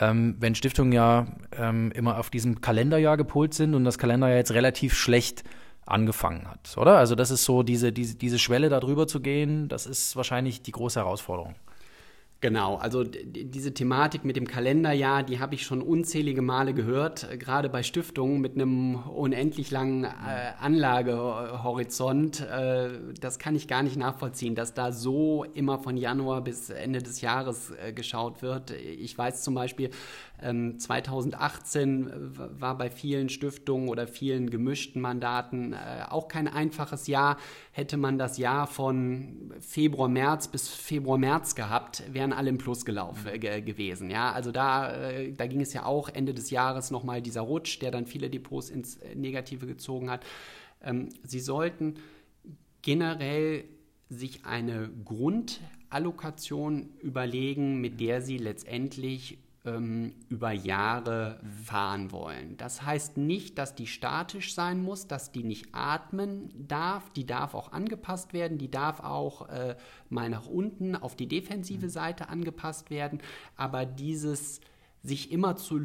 ähm, 0.00 0.36
wenn 0.38 0.54
Stiftungen 0.54 0.92
ja 0.92 1.26
ähm, 1.56 1.92
immer 1.92 2.18
auf 2.18 2.30
diesem 2.30 2.60
Kalenderjahr 2.60 3.16
gepolt 3.16 3.54
sind 3.54 3.74
und 3.74 3.84
das 3.84 3.98
Kalenderjahr 3.98 4.38
jetzt 4.38 4.52
relativ 4.52 4.94
schlecht 4.94 5.44
angefangen 5.84 6.48
hat, 6.48 6.76
oder? 6.76 6.98
Also 6.98 7.14
das 7.14 7.30
ist 7.30 7.44
so 7.44 7.62
diese, 7.62 7.92
diese, 7.92 8.14
diese 8.14 8.38
Schwelle 8.38 8.68
da 8.68 8.80
drüber 8.80 9.06
zu 9.06 9.20
gehen, 9.20 9.68
das 9.68 9.86
ist 9.86 10.16
wahrscheinlich 10.16 10.62
die 10.62 10.72
große 10.72 11.00
Herausforderung. 11.00 11.54
Genau, 12.42 12.74
also 12.74 13.04
diese 13.04 13.72
Thematik 13.72 14.24
mit 14.24 14.34
dem 14.34 14.48
Kalenderjahr, 14.48 15.22
die 15.22 15.38
habe 15.38 15.54
ich 15.54 15.62
schon 15.62 15.80
unzählige 15.80 16.42
Male 16.42 16.74
gehört, 16.74 17.30
äh, 17.30 17.38
gerade 17.38 17.68
bei 17.68 17.84
Stiftungen 17.84 18.40
mit 18.40 18.56
einem 18.56 18.96
unendlich 18.96 19.70
langen 19.70 20.02
äh, 20.02 20.08
Anlagehorizont. 20.58 22.40
Äh, 22.40 22.98
das 23.20 23.38
kann 23.38 23.54
ich 23.54 23.68
gar 23.68 23.84
nicht 23.84 23.96
nachvollziehen, 23.96 24.56
dass 24.56 24.74
da 24.74 24.90
so 24.90 25.44
immer 25.54 25.78
von 25.78 25.96
Januar 25.96 26.40
bis 26.40 26.68
Ende 26.70 27.00
des 27.00 27.20
Jahres 27.20 27.70
äh, 27.70 27.92
geschaut 27.92 28.42
wird. 28.42 28.72
Ich 28.72 29.16
weiß 29.16 29.44
zum 29.44 29.54
Beispiel, 29.54 29.90
2018 30.78 31.82
ähm, 31.82 32.08
äh, 32.08 32.60
war 32.60 32.76
bei 32.76 32.90
vielen 32.90 33.28
Stiftungen 33.28 33.88
oder 33.88 34.06
vielen 34.06 34.50
gemischten 34.50 35.00
Mandaten 35.00 35.72
äh, 35.72 36.04
auch 36.08 36.28
kein 36.28 36.48
einfaches 36.48 37.06
Jahr. 37.06 37.38
Hätte 37.70 37.96
man 37.96 38.18
das 38.18 38.38
Jahr 38.38 38.66
von 38.66 39.52
Februar, 39.60 40.08
März 40.08 40.48
bis 40.48 40.68
Februar, 40.68 41.18
März 41.18 41.54
gehabt, 41.54 42.02
wären 42.12 42.32
alle 42.32 42.50
im 42.50 42.58
Plus 42.58 42.84
gelaufen 42.84 43.28
äh, 43.28 43.62
gewesen. 43.62 44.10
Ja, 44.10 44.32
also 44.32 44.52
da, 44.52 44.92
da 45.36 45.46
ging 45.46 45.60
es 45.60 45.72
ja 45.72 45.84
auch 45.84 46.08
Ende 46.08 46.34
des 46.34 46.50
Jahres 46.50 46.90
nochmal 46.90 47.22
dieser 47.22 47.42
Rutsch, 47.42 47.80
der 47.80 47.90
dann 47.90 48.06
viele 48.06 48.28
Depots 48.28 48.70
ins 48.70 48.98
Negative 49.14 49.66
gezogen 49.66 50.10
hat. 50.10 50.24
Ähm, 50.82 51.08
Sie 51.22 51.40
sollten 51.40 51.94
generell 52.82 53.64
sich 54.08 54.44
eine 54.44 54.90
Grundallokation 55.04 56.90
überlegen, 57.00 57.80
mit 57.80 58.00
der 58.00 58.20
Sie 58.20 58.38
letztendlich 58.38 59.38
über 59.64 60.50
Jahre 60.50 61.38
fahren 61.64 62.10
wollen. 62.10 62.56
Das 62.56 62.82
heißt 62.82 63.16
nicht, 63.16 63.58
dass 63.58 63.76
die 63.76 63.86
statisch 63.86 64.56
sein 64.56 64.82
muss, 64.82 65.06
dass 65.06 65.30
die 65.30 65.44
nicht 65.44 65.68
atmen 65.70 66.50
darf. 66.66 67.10
Die 67.10 67.26
darf 67.26 67.54
auch 67.54 67.70
angepasst 67.70 68.32
werden. 68.32 68.58
Die 68.58 68.72
darf 68.72 68.98
auch 68.98 69.48
äh, 69.50 69.76
mal 70.08 70.28
nach 70.30 70.46
unten 70.46 70.96
auf 70.96 71.14
die 71.14 71.28
defensive 71.28 71.90
Seite 71.90 72.28
angepasst 72.28 72.90
werden. 72.90 73.20
Aber 73.56 73.86
dieses 73.86 74.60
sich 75.04 75.32
immer 75.32 75.56
zu, 75.56 75.80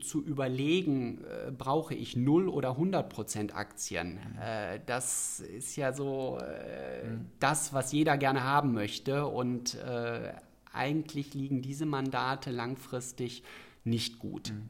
zu 0.00 0.22
überlegen, 0.24 1.24
äh, 1.24 1.50
brauche 1.50 1.94
ich 1.94 2.16
0 2.16 2.48
oder 2.48 2.70
100 2.70 3.08
Prozent 3.08 3.56
Aktien. 3.56 4.18
Äh, 4.40 4.80
das 4.86 5.40
ist 5.40 5.76
ja 5.76 5.92
so 5.92 6.38
äh, 6.40 7.08
mhm. 7.08 7.26
das, 7.38 7.72
was 7.72 7.92
jeder 7.92 8.16
gerne 8.18 8.42
haben 8.44 8.72
möchte. 8.72 9.26
Und 9.26 9.74
äh, 9.76 10.32
eigentlich 10.76 11.34
liegen 11.34 11.62
diese 11.62 11.86
Mandate 11.86 12.50
langfristig 12.50 13.42
nicht 13.84 14.18
gut. 14.18 14.52
Mhm. 14.52 14.68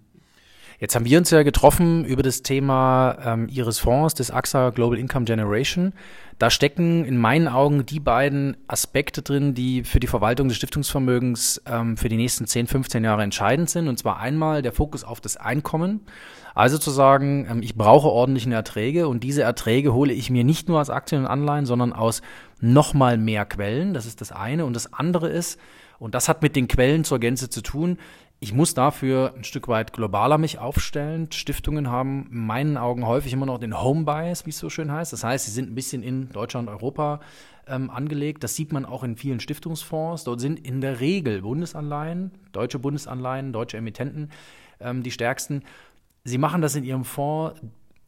Jetzt 0.79 0.95
haben 0.95 1.07
wir 1.07 1.17
uns 1.17 1.31
ja 1.31 1.43
getroffen 1.43 2.05
über 2.05 2.23
das 2.23 2.43
Thema 2.43 3.17
ähm, 3.25 3.49
Ihres 3.49 3.79
Fonds, 3.79 4.15
des 4.15 4.31
AXA 4.31 4.71
Global 4.71 4.99
Income 4.99 5.25
Generation. 5.25 5.95
Da 6.39 6.51
stecken 6.51 7.07
in 7.07 7.17
meinen 7.17 7.49
Augen 7.49 7.87
die 7.87 8.01
beiden 8.01 8.59
Aspekte 8.69 9.23
drin, 9.23 9.55
die 9.55 9.85
für 9.85 10.01
die 10.01 10.07
Verwaltung 10.07 10.49
des 10.49 10.59
Stiftungsvermögens 10.59 11.63
ähm, 11.67 11.97
für 11.97 12.11
die 12.11 12.19
nächsten 12.19 12.47
10, 12.47 12.67
15 12.67 13.05
Jahre 13.05 13.23
entscheidend 13.23 13.71
sind. 13.71 13.89
Und 13.89 13.99
zwar 13.99 14.19
einmal 14.19 14.61
der 14.61 14.73
Fokus 14.73 15.03
auf 15.03 15.23
das 15.23 15.39
Einkommen. 15.39 16.03
Also 16.55 16.77
zu 16.77 16.91
sagen, 16.91 17.47
ähm, 17.51 17.63
ich 17.63 17.75
brauche 17.75 18.09
ordentliche 18.09 18.53
Erträge 18.53 19.09
und 19.09 19.25
diese 19.25 19.43
Erträge 19.43 19.95
hole 19.95 20.13
ich 20.13 20.29
mir 20.29 20.45
nicht 20.45 20.69
nur 20.69 20.79
aus 20.81 20.91
Aktien 20.91 21.23
und 21.23 21.27
Anleihen, 21.27 21.65
sondern 21.65 21.95
aus 21.95 22.21
nochmal 22.61 23.17
mehr 23.17 23.47
Quellen. 23.47 23.95
Das 23.95 24.05
ist 24.05 24.21
das 24.21 24.31
eine. 24.31 24.67
Und 24.67 24.75
das 24.75 24.93
andere 24.93 25.31
ist, 25.31 25.59
und 25.99 26.15
das 26.15 26.29
hat 26.29 26.43
mit 26.43 26.57
den 26.57 26.69
Quellen 26.69 27.05
zur 27.05 27.19
Gänze 27.19 27.49
zu 27.49 27.63
tun, 27.63 27.99
ich 28.39 28.53
muss 28.53 28.75
dafür 28.75 29.33
ein 29.35 29.45
Stück 29.45 29.67
weit 29.67 29.95
globaler 29.95 30.37
mich 30.37 30.59
aufstellen. 30.59 31.33
Stiftungen 31.33 31.91
haben 31.91 32.29
in 32.31 32.47
meinen 32.47 32.77
Augen 32.77 33.07
häufig 33.07 33.33
immer 33.33 33.47
noch 33.47 33.59
den 33.59 33.81
Home 33.83 34.05
Bias, 34.05 34.45
wie 34.45 34.51
es 34.51 34.59
so 34.59 34.69
schön 34.69 34.93
heißt. 34.93 35.13
Das 35.13 35.25
heißt, 35.25 35.47
sie 35.47 35.53
sind 35.53 35.71
ein 35.71 35.75
bisschen 35.75 36.03
in 36.03 36.29
Deutschland, 36.29 36.69
Europa 36.69 37.21
ähm, 37.67 37.89
angelegt. 37.89 38.45
Das 38.45 38.55
sieht 38.55 38.73
man 38.73 38.85
auch 38.85 39.05
in 39.05 39.17
vielen 39.17 39.41
Stiftungsfonds. 39.41 40.25
Dort 40.25 40.41
sind 40.41 40.61
in 40.61 40.83
der 40.83 41.01
Regel 41.01 41.43
Bundesanleihen, 41.43 42.31
deutsche 42.53 42.79
Bundesanleihen, 42.79 43.55
deutsche 43.55 43.79
Emittenten 43.79 44.31
ähm, 44.81 45.03
die 45.03 45.11
stärksten. 45.11 45.63
Sie 46.25 46.39
machen 46.39 46.61
das 46.61 46.77
in 46.77 46.85
ihrem 46.85 47.05
Fonds 47.05 47.59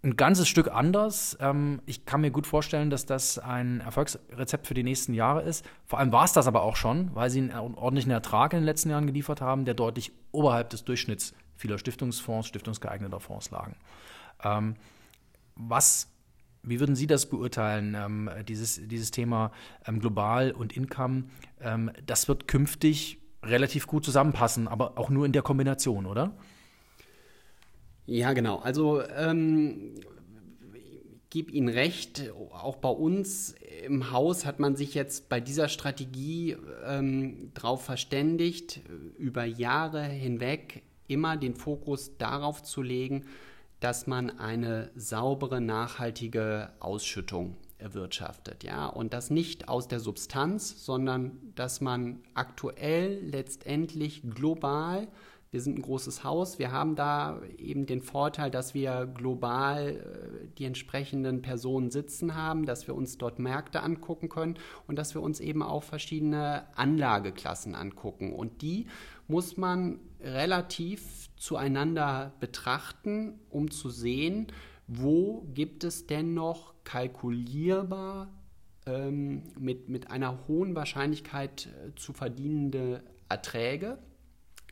ein 0.03 0.17
ganzes 0.17 0.49
Stück 0.49 0.69
anders. 0.69 1.37
Ähm, 1.41 1.83
ich 1.87 2.05
kann 2.05 2.21
mir 2.21 2.31
gut 2.31 2.47
vorstellen, 2.47 2.91
dass 2.91 3.05
das 3.07 3.39
ein 3.39 3.81
Erfolgsrezept 3.81 4.67
für 4.67 4.75
die 4.75 4.85
nächsten 4.85 5.13
Jahre 5.13 5.43
ist. 5.43 5.65
Vor 5.87 5.99
allem 5.99 6.13
war 6.13 6.25
es 6.25 6.33
das 6.33 6.47
aber 6.47 6.63
auch 6.63 6.77
schon, 6.77 7.15
weil 7.15 7.31
sie 7.31 7.41
einen 7.41 7.75
ordentlichen 7.75 8.13
Ertrag 8.13 8.53
in 8.53 8.61
den 8.61 8.65
letzten 8.65 8.91
Jahren 8.91 9.07
geliefert 9.07 9.41
haben, 9.41 9.65
der 9.65 9.75
deutlich 9.75 10.13
oberhalb 10.31 10.71
des 10.71 10.85
Durchschnitts 10.85 11.35
vieler 11.57 11.79
Stiftungsfonds, 11.79 12.47
stiftungsgeeigneter 12.47 13.19
Fonds 13.19 13.51
lagen. 13.51 13.75
Ähm, 14.45 14.77
was, 15.57 16.09
wie 16.63 16.79
würden 16.79 16.95
Sie 16.95 17.09
das 17.09 17.27
beurteilen, 17.27 17.97
ähm, 17.99 18.31
dieses, 18.47 18.81
dieses 18.87 19.11
Thema 19.11 19.51
global 19.85 20.53
und 20.53 20.77
Income? 20.77 21.25
das 22.07 22.29
wird 22.29 22.47
künftig 22.47 23.19
relativ 23.43 23.89
gut 23.89 24.05
zusammenpassen, 24.05 24.69
aber 24.69 24.97
auch 24.97 25.11
nur 25.11 25.27
in 25.27 25.33
der 25.33 25.43
Kombination, 25.43 26.07
oder? 26.07 26.37
Ja, 28.09 28.33
genau. 28.33 28.57
Also 28.57 29.03
ähm, 29.07 29.97
gebe 31.29 31.53
Ihnen 31.53 31.69
recht, 31.69 32.33
auch 32.53 32.77
bei 32.77 32.89
uns 32.89 33.55
im 33.85 34.11
Haus 34.11 34.47
hat 34.47 34.61
man 34.61 34.77
sich 34.77 34.95
jetzt 34.95 35.29
bei 35.29 35.41
dieser 35.41 35.69
Strategie 35.69 36.57
ähm, 36.87 37.51
darauf 37.53 37.85
verständigt, 37.85 38.81
über 39.19 39.45
Jahre 39.45 40.03
hinweg 40.03 40.85
immer 41.07 41.37
den 41.37 41.55
Fokus 41.55 42.17
darauf 42.17 42.63
zu 42.63 42.81
legen, 42.81 43.27
dass 43.79 44.07
man 44.07 44.39
eine 44.39 44.91
saubere, 44.95 45.61
nachhaltige 45.61 46.71
Ausschüttung 46.81 47.59
erwirtschaftet. 47.77 48.65
Ja? 48.65 48.87
Und 48.87 49.13
das 49.13 49.29
nicht 49.29 49.69
aus 49.69 49.87
der 49.87 50.01
Substanz, 50.01 50.83
sondern 50.83 51.53
dass 51.55 51.83
man 51.83 52.21
aktuell 52.33 53.21
letztendlich 53.23 54.23
global 54.23 55.09
wir 55.51 55.61
sind 55.63 55.79
ein 55.79 55.83
großes 55.83 56.25
Haus. 56.25 56.59
Wir 56.59 56.73
haben 56.73 56.95
da 56.95 57.41
eben 57.57 57.87
den 57.87 58.03
Vorteil, 58.03 58.51
dass 58.51 58.75
wir 58.75 59.07
global 59.07 59.89
äh, 59.89 60.49
die 60.59 60.65
entsprechenden 60.65 61.41
Personen 61.41 61.91
sitzen 61.91 62.35
haben, 62.35 62.67
dass 62.67 62.87
wir 62.87 62.95
uns 62.95 63.17
dort 63.17 63.39
Märkte 63.39 63.83
angucken 63.83 64.29
können 64.29 64.59
und 64.87 64.97
dass 64.97 65.15
wir 65.15 65.23
uns 65.23 65.41
eben 65.41 65.63
auch 65.63 65.83
verschiedene 65.83 66.65
Anlageklassen 66.77 67.75
angucken. 67.75 68.35
Und 68.35 68.61
die 68.61 68.87
muss 69.27 69.57
man 69.57 70.01
relativ 70.21 71.31
zueinander 71.37 72.35
betrachten, 72.41 73.41
um 73.49 73.71
zu 73.71 73.89
sehen, 73.89 74.49
wo 74.87 75.47
gibt 75.55 75.85
es 75.85 76.07
denn 76.07 76.35
noch 76.35 76.75
kalkulierbar 76.85 78.29
ähm, 78.87 79.45
mit, 79.59 79.89
mit 79.89 80.11
einer 80.11 80.47
hohen 80.47 80.75
Wahrscheinlichkeit 80.75 81.67
äh, 81.67 81.95
zu 81.95 82.13
verdienende 82.13 83.03
Erträge 83.29 83.99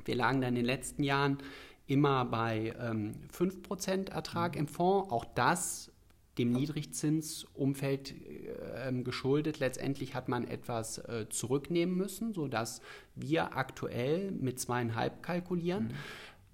wir 0.04 0.14
lagen 0.14 0.40
dann 0.40 0.50
in 0.50 0.56
den 0.56 0.64
letzten 0.64 1.02
Jahren 1.02 1.38
immer 1.86 2.24
bei 2.24 2.74
ähm, 2.80 3.12
5% 3.32 4.10
Ertrag 4.10 4.54
mhm. 4.54 4.60
im 4.60 4.68
Fonds. 4.68 5.10
Auch 5.10 5.24
das 5.24 5.90
dem 6.38 6.52
Niedrigzinsumfeld 6.52 8.14
äh, 8.14 8.92
geschuldet. 9.02 9.58
Letztendlich 9.58 10.14
hat 10.14 10.28
man 10.28 10.46
etwas 10.46 10.98
äh, 10.98 11.26
zurücknehmen 11.30 11.96
müssen, 11.96 12.34
sodass 12.34 12.82
wir 13.14 13.56
aktuell 13.56 14.32
mit 14.32 14.60
zweieinhalb 14.60 15.22
kalkulieren. 15.22 15.84
Mhm. 15.84 15.94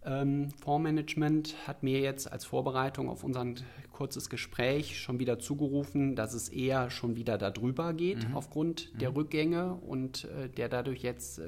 Ähm, 0.04 0.50
Fondsmanagement 0.50 1.54
hat 1.66 1.82
mir 1.82 2.00
jetzt 2.00 2.30
als 2.30 2.44
Vorbereitung 2.44 3.08
auf 3.08 3.22
unser 3.22 3.46
kurzes 3.92 4.28
Gespräch 4.28 4.98
schon 4.98 5.20
wieder 5.20 5.38
zugerufen, 5.38 6.16
dass 6.16 6.34
es 6.34 6.48
eher 6.48 6.90
schon 6.90 7.14
wieder 7.14 7.38
darüber 7.38 7.92
geht 7.92 8.28
mhm. 8.28 8.34
aufgrund 8.34 8.92
mhm. 8.92 8.98
der 8.98 9.14
Rückgänge 9.14 9.74
und 9.74 10.24
äh, 10.24 10.48
der 10.48 10.68
dadurch 10.68 11.02
jetzt 11.02 11.38
äh, 11.38 11.44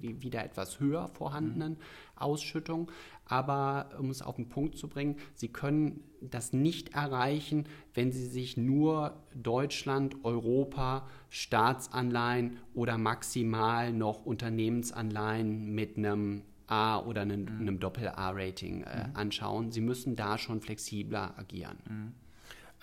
wieder 0.00 0.44
etwas 0.44 0.78
höher 0.78 1.08
vorhandenen 1.08 1.72
mhm. 1.72 1.78
Ausschüttung. 2.14 2.92
Aber 3.24 3.90
um 3.98 4.10
es 4.10 4.22
auf 4.22 4.36
den 4.36 4.48
Punkt 4.48 4.76
zu 4.76 4.88
bringen, 4.88 5.16
Sie 5.34 5.48
können 5.48 6.04
das 6.20 6.52
nicht 6.52 6.94
erreichen, 6.94 7.64
wenn 7.94 8.12
Sie 8.12 8.26
sich 8.26 8.56
nur 8.56 9.14
Deutschland, 9.34 10.16
Europa, 10.24 11.08
Staatsanleihen 11.28 12.58
oder 12.74 12.98
maximal 12.98 13.92
noch 13.92 14.26
Unternehmensanleihen 14.26 15.74
mit 15.74 15.96
einem 15.96 16.42
A 16.70 16.98
oder 16.98 17.22
einem, 17.22 17.42
mhm. 17.42 17.60
einem 17.60 17.80
Doppel-A-Rating 17.80 18.82
äh, 18.82 19.08
mhm. 19.08 19.16
anschauen. 19.16 19.72
Sie 19.72 19.80
müssen 19.80 20.16
da 20.16 20.38
schon 20.38 20.60
flexibler 20.60 21.34
agieren. 21.36 21.78
Mhm. 21.88 22.12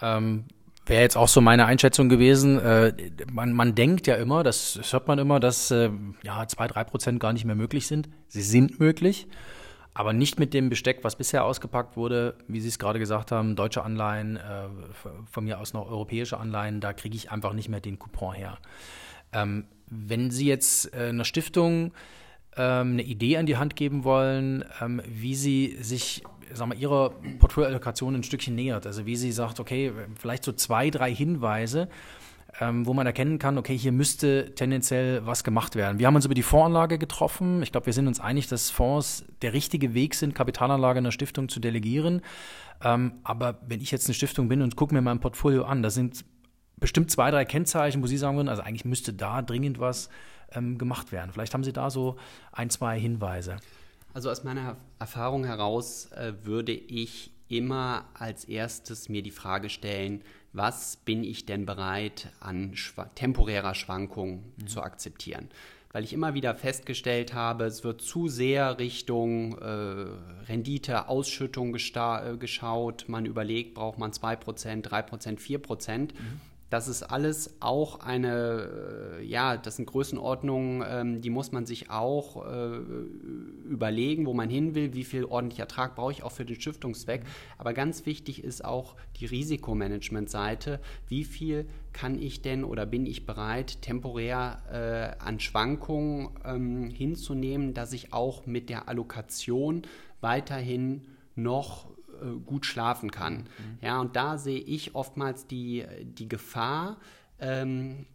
Ähm, 0.02 0.44
Wäre 0.86 1.02
jetzt 1.02 1.18
auch 1.18 1.28
so 1.28 1.42
meine 1.42 1.66
Einschätzung 1.66 2.08
gewesen. 2.08 2.60
Äh, 2.60 2.94
man, 3.32 3.52
man 3.52 3.76
denkt 3.76 4.08
ja 4.08 4.16
immer, 4.16 4.44
das, 4.44 4.76
das 4.76 4.94
hört 4.94 5.08
man 5.08 5.20
immer, 5.20 5.40
dass 5.40 5.70
äh, 5.70 5.90
ja 6.24 6.48
zwei, 6.48 6.68
drei 6.68 6.86
Prozent 6.86 7.20
gar 7.20 7.34
nicht 7.34 7.44
mehr 7.44 7.56
möglich 7.56 7.88
sind. 7.88 8.08
Sie 8.30 8.42
sind 8.42 8.80
möglich, 8.80 9.28
aber 9.94 10.14
nicht 10.14 10.40
mit 10.40 10.54
dem 10.54 10.70
Besteck, 10.70 11.00
was 11.04 11.18
bisher 11.18 11.44
ausgepackt 11.44 11.98
wurde, 11.98 12.36
wie 12.48 12.62
Sie 12.62 12.70
es 12.70 12.80
gerade 12.80 13.00
gesagt 13.00 13.34
haben, 13.34 13.58
deutsche 13.58 13.84
Anleihen, 13.84 14.38
äh, 14.38 14.68
von 15.26 15.44
mir 15.44 15.60
aus 15.60 15.74
noch 15.74 15.90
europäische 15.90 16.38
Anleihen, 16.38 16.80
da 16.80 16.94
kriege 16.94 17.18
ich 17.18 17.32
einfach 17.32 17.52
nicht 17.52 17.68
mehr 17.68 17.82
den 17.82 18.00
Coupon 18.00 18.34
her. 18.34 18.58
Ähm, 19.34 19.66
wenn 19.90 20.32
Sie 20.32 20.48
jetzt 20.48 20.94
äh, 20.94 21.10
einer 21.10 21.26
Stiftung 21.26 21.92
ähm, 22.58 22.94
eine 22.94 23.04
Idee 23.04 23.38
an 23.38 23.46
die 23.46 23.58
Hand 23.58 23.76
geben 23.76 24.04
wollen, 24.04 24.66
ähm, 24.82 25.02
wie 25.08 25.36
sie 25.36 25.78
sich 25.80 26.24
sagen 26.54 26.72
wir, 26.72 26.78
ihrer 26.78 27.12
Portfolioallokation 27.40 28.16
ein 28.16 28.24
Stückchen 28.24 28.56
nähert. 28.56 28.86
Also 28.86 29.06
wie 29.06 29.16
sie 29.16 29.32
sagt, 29.32 29.60
okay, 29.60 29.92
vielleicht 30.18 30.44
so 30.44 30.52
zwei, 30.52 30.90
drei 30.90 31.14
Hinweise, 31.14 31.90
ähm, 32.60 32.86
wo 32.86 32.94
man 32.94 33.06
erkennen 33.06 33.40
kann, 33.40 33.58
okay, 33.58 33.78
hier 33.78 33.92
müsste 33.92 34.56
tendenziell 34.56 35.26
was 35.26 35.44
gemacht 35.44 35.76
werden. 35.76 36.00
Wir 36.00 36.08
haben 36.08 36.16
uns 36.16 36.26
über 36.26 36.34
die 36.34 36.44
Voranlage 36.44 36.98
getroffen. 36.98 37.62
Ich 37.62 37.72
glaube, 37.72 37.86
wir 37.86 37.94
sind 37.94 38.08
uns 38.08 38.20
einig, 38.20 38.48
dass 38.48 38.70
Fonds 38.70 39.26
der 39.42 39.54
richtige 39.54 39.94
Weg 39.94 40.16
sind, 40.16 40.34
Kapitalanlage 40.34 41.00
in 41.00 41.04
der 41.04 41.12
Stiftung 41.12 41.50
zu 41.50 41.60
delegieren. 41.60 42.22
Ähm, 42.84 43.14
aber 43.24 43.60
wenn 43.68 43.82
ich 43.82 43.92
jetzt 43.92 44.08
eine 44.08 44.14
Stiftung 44.14 44.48
bin 44.48 44.62
und 44.62 44.76
gucke 44.76 44.94
mir 44.94 45.02
mein 45.02 45.20
Portfolio 45.20 45.66
an, 45.66 45.84
da 45.84 45.90
sind 45.90 46.24
bestimmt 46.80 47.12
zwei, 47.12 47.32
drei 47.32 47.46
Kennzeichen, 47.46 48.02
wo 48.04 48.08
Sie 48.08 48.18
sagen 48.18 48.38
würden, 48.38 48.50
also 48.50 48.62
eigentlich 48.62 48.86
müsste 48.86 49.14
da 49.14 49.42
dringend 49.42 49.80
was 49.80 50.10
ähm, 50.52 50.78
gemacht 50.78 51.12
werden. 51.12 51.32
Vielleicht 51.32 51.54
haben 51.54 51.64
Sie 51.64 51.74
da 51.74 51.90
so 51.90 52.18
ein, 52.52 52.70
zwei 52.70 53.00
Hinweise. 53.00 53.58
Also 54.14 54.32
aus 54.32 54.44
meiner 54.44 54.78
Erfahrung 55.00 55.46
heraus 55.46 56.12
äh, 56.12 56.34
würde 56.44 56.72
ich 56.72 57.32
immer 57.50 58.06
als 58.14 58.46
erstes 58.46 59.10
mir 59.10 59.22
die 59.22 59.32
Frage 59.32 59.70
stellen, 59.70 60.24
was 60.54 60.98
bin 60.98 61.24
ich 61.24 61.46
denn 61.46 61.66
bereit 61.66 62.32
an 62.40 62.76
schwa 62.76 63.06
temporärer 63.06 63.76
Schwankung 63.76 64.54
mhm. 64.58 64.68
zu 64.68 64.82
akzeptieren? 64.82 65.50
Weil 65.92 66.04
ich 66.04 66.14
immer 66.14 66.34
wieder 66.34 66.56
festgestellt 66.56 67.34
habe, 67.34 67.66
es 67.66 67.84
wird 67.84 68.02
zu 68.02 68.28
sehr 68.28 68.78
Richtung 68.78 69.58
äh, 69.58 70.06
Rendite, 70.48 71.08
Ausschüttung 71.08 71.76
äh, 71.76 72.38
geschaut. 72.38 73.06
Man 73.08 73.26
überlegt, 73.26 73.74
braucht 73.74 73.98
man 73.98 74.12
2%, 74.12 74.84
3%, 74.84 75.40
4%. 75.40 76.00
Mhm 76.00 76.42
Das 76.70 76.90
ist 76.90 77.04
alles 77.04 77.56
auch 77.62 78.02
eine, 78.02 79.20
äh, 79.20 79.24
ja, 79.24 79.56
das 79.56 79.78
sind 79.78 79.86
Größenordnungen, 79.86 80.84
ähm, 80.88 81.22
die 81.22 81.30
muss 81.30 81.54
man 81.54 81.66
sich 81.66 81.90
auch 81.90 82.46
äh, 82.46 82.78
überlegen, 83.70 84.26
wo 84.26 84.34
man 84.34 84.50
hin 84.50 84.76
will, 84.76 84.94
wie 84.94 85.06
viel 85.06 85.24
ordentlicher 85.24 85.64
Ertrag 85.64 85.96
brauche 85.96 86.12
ich 86.12 86.24
auch 86.24 86.32
für 86.32 86.44
den 86.44 86.60
Stiftungszweck. 86.60 87.24
Aber 87.58 87.74
ganz 87.74 88.06
wichtig 88.06 88.44
ist 88.44 88.66
auch 88.66 88.96
die 89.18 89.26
Risikomanagementseite. 89.26 90.82
Wie 91.08 91.24
viel 91.24 91.68
kann 91.94 92.22
ich 92.22 92.42
denn 92.42 92.66
oder 92.66 92.86
bin 92.86 93.06
ich 93.06 93.26
bereit, 93.26 93.82
temporär 93.82 95.16
äh, 95.20 95.24
an 95.24 95.40
Schwankungen 95.40 96.30
ähm, 96.44 96.90
hinzunehmen, 96.90 97.74
dass 97.74 97.94
ich 97.94 98.12
auch 98.12 98.46
mit 98.46 98.70
der 98.70 98.90
Allokation 98.90 99.84
weiterhin 100.20 101.08
noch 101.36 101.88
äh, 102.22 102.40
gut 102.46 102.66
schlafen 102.66 103.12
kann. 103.12 103.38
Mhm. 103.38 103.78
Ja, 103.82 104.00
und 104.02 104.16
da 104.16 104.38
sehe 104.38 104.60
ich 104.60 104.96
oftmals 104.96 105.48
die, 105.48 105.86
die 106.04 106.28
Gefahr, 106.28 106.98
ähm, 107.40 108.06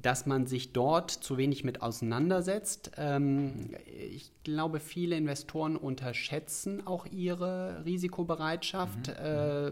dass 0.00 0.26
man 0.26 0.46
sich 0.46 0.72
dort 0.72 1.10
zu 1.10 1.38
wenig 1.38 1.64
mit 1.64 1.80
auseinandersetzt. 1.80 2.92
Ähm, 2.98 3.70
ich 3.86 4.30
glaube, 4.44 4.78
viele 4.78 5.16
Investoren 5.16 5.76
unterschätzen 5.76 6.86
auch 6.86 7.06
ihre 7.06 7.82
Risikobereitschaft, 7.84 9.08
mhm. 9.08 9.14
äh, 9.14 9.70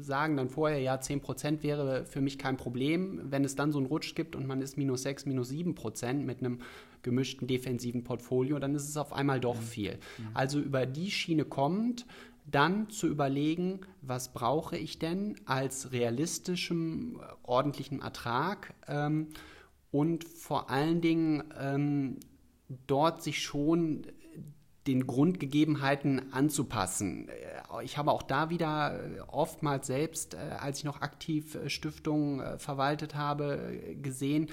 sagen 0.00 0.36
dann 0.36 0.48
vorher, 0.48 0.80
ja, 0.80 0.96
10% 0.96 1.62
wäre 1.62 2.04
für 2.04 2.20
mich 2.20 2.38
kein 2.38 2.56
Problem. 2.56 3.20
Wenn 3.30 3.44
es 3.44 3.54
dann 3.54 3.70
so 3.70 3.78
einen 3.78 3.86
Rutsch 3.86 4.14
gibt 4.14 4.34
und 4.34 4.46
man 4.46 4.60
ist 4.60 4.76
minus 4.76 5.02
6, 5.02 5.26
minus 5.26 5.50
7% 5.50 6.14
mit 6.14 6.40
einem 6.40 6.60
gemischten 7.02 7.46
defensiven 7.46 8.04
Portfolio, 8.04 8.58
dann 8.58 8.74
ist 8.74 8.88
es 8.88 8.96
auf 8.96 9.12
einmal 9.12 9.40
doch 9.40 9.56
mhm. 9.56 9.64
viel. 9.64 9.92
Mhm. 10.18 10.24
Also 10.34 10.58
über 10.58 10.84
die 10.84 11.10
Schiene 11.10 11.44
kommt, 11.44 12.06
dann 12.50 12.90
zu 12.90 13.06
überlegen, 13.06 13.80
was 14.02 14.32
brauche 14.32 14.76
ich 14.76 14.98
denn 14.98 15.36
als 15.44 15.92
realistischem, 15.92 17.20
ordentlichen 17.42 18.02
Ertrag 18.02 18.74
ähm, 18.86 19.28
und 19.90 20.24
vor 20.24 20.70
allen 20.70 21.00
Dingen 21.00 21.44
ähm, 21.58 22.18
dort 22.86 23.22
sich 23.22 23.42
schon 23.42 24.06
den 24.86 25.06
Grundgegebenheiten 25.06 26.32
anzupassen. 26.32 27.28
Äh, 27.28 27.84
ich 27.84 27.98
habe 27.98 28.10
auch 28.10 28.22
da 28.22 28.50
wieder 28.50 28.98
äh, 28.98 29.20
oftmals 29.28 29.86
selbst, 29.86 30.34
äh, 30.34 30.38
als 30.58 30.78
ich 30.78 30.84
noch 30.84 31.00
aktiv 31.00 31.58
Stiftungen 31.66 32.58
verwaltet 32.58 33.14
habe, 33.14 33.96
gesehen, 34.00 34.48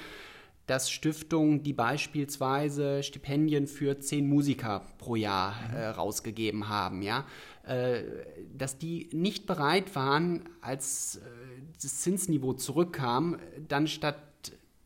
dass 0.68 0.92
Stiftungen, 0.92 1.63
die 1.63 1.74
beispielsweise 1.74 3.01
Stipendien 3.01 3.68
für 3.68 4.00
zehn 4.00 4.27
Musiker 4.27 4.86
pro 4.98 5.16
Jahr 5.16 5.56
äh, 5.74 5.88
rausgegeben 5.88 6.68
haben, 6.68 7.01
ja, 7.01 7.20
äh, 7.20 7.56
dass 8.57 8.77
die 8.77 9.09
nicht 9.12 9.45
bereit 9.45 9.95
waren, 9.95 10.47
als 10.62 11.17
äh, 11.17 11.19
das 11.81 12.00
Zinsniveau 12.00 12.53
zurückkam, 12.53 13.38
dann 13.67 13.88
statt 13.88 14.17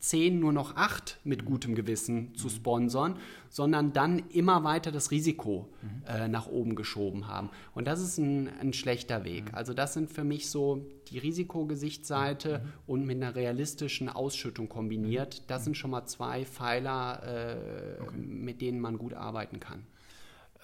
zehn 0.02 0.40
nur 0.40 0.52
noch 0.52 0.76
acht 0.76 1.20
mit 1.24 1.46
gutem 1.46 1.76
Gewissen 1.76 2.34
zu 2.36 2.50
sponsern, 2.50 3.18
sondern 3.50 3.94
dann 3.94 4.24
immer 4.30 4.64
weiter 4.64 4.92
das 4.92 5.12
Risiko 5.12 5.70
äh, 6.08 6.28
nach 6.28 6.48
oben 6.48 6.76
geschoben 6.76 7.28
haben. 7.28 7.52
Und 7.76 7.86
das 7.86 8.02
ist 8.02 8.18
ein, 8.18 8.50
ein, 8.60 8.74
schlechter 8.74 9.24
Weg. 9.24 9.54
Also 9.54 9.74
das 9.74 9.94
sind 9.94 10.10
für 10.10 10.24
mich 10.24 10.50
so 10.50 10.86
die 11.10 11.20
Risikogesichtseite 11.20 12.66
und 12.88 13.06
mit 13.06 13.18
einer 13.18 13.36
realistischen 13.36 14.10
Ausschüttung 14.10 14.70
kombiniert. 14.70 15.50
Das 15.52 15.66
sind 15.66 15.78
schon 15.78 15.92
mal 15.92 16.06
zwei 16.08 16.46
Pfeiler, 16.46 17.22
äh, 17.24 18.02
okay. 18.02 18.18
mit 18.18 18.62
denen 18.62 18.80
man 18.80 18.98
gut 18.98 19.14
arbeiten 19.14 19.60
kann. 19.60 19.86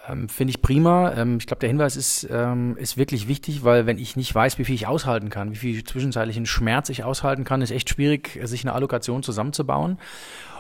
Ähm, 0.08 0.30
Finde 0.30 0.52
ich 0.52 0.62
prima. 0.62 1.14
Ähm, 1.14 1.38
ich 1.40 1.48
glaube, 1.48 1.60
der 1.60 1.70
Hinweis 1.70 1.96
ist, 1.96 2.28
ähm, 2.30 2.78
ist 2.78 2.98
wirklich 2.98 3.28
wichtig, 3.28 3.64
weil 3.64 3.86
wenn 3.86 3.98
ich 3.98 4.16
nicht 4.16 4.34
weiß, 4.34 4.58
wie 4.58 4.66
viel 4.66 4.76
ich 4.76 4.88
aushalten 4.88 5.30
kann, 5.30 5.52
wie 5.52 5.56
viel 5.56 5.84
zwischenzeitlichen 5.84 6.46
Schmerz 6.46 6.90
ich 6.90 7.04
aushalten 7.04 7.44
kann, 7.44 7.62
ist 7.62 7.72
echt 7.72 7.90
schwierig, 7.90 8.40
sich 8.44 8.64
eine 8.64 8.74
Allokation 8.74 9.24
zusammenzubauen. 9.24 9.98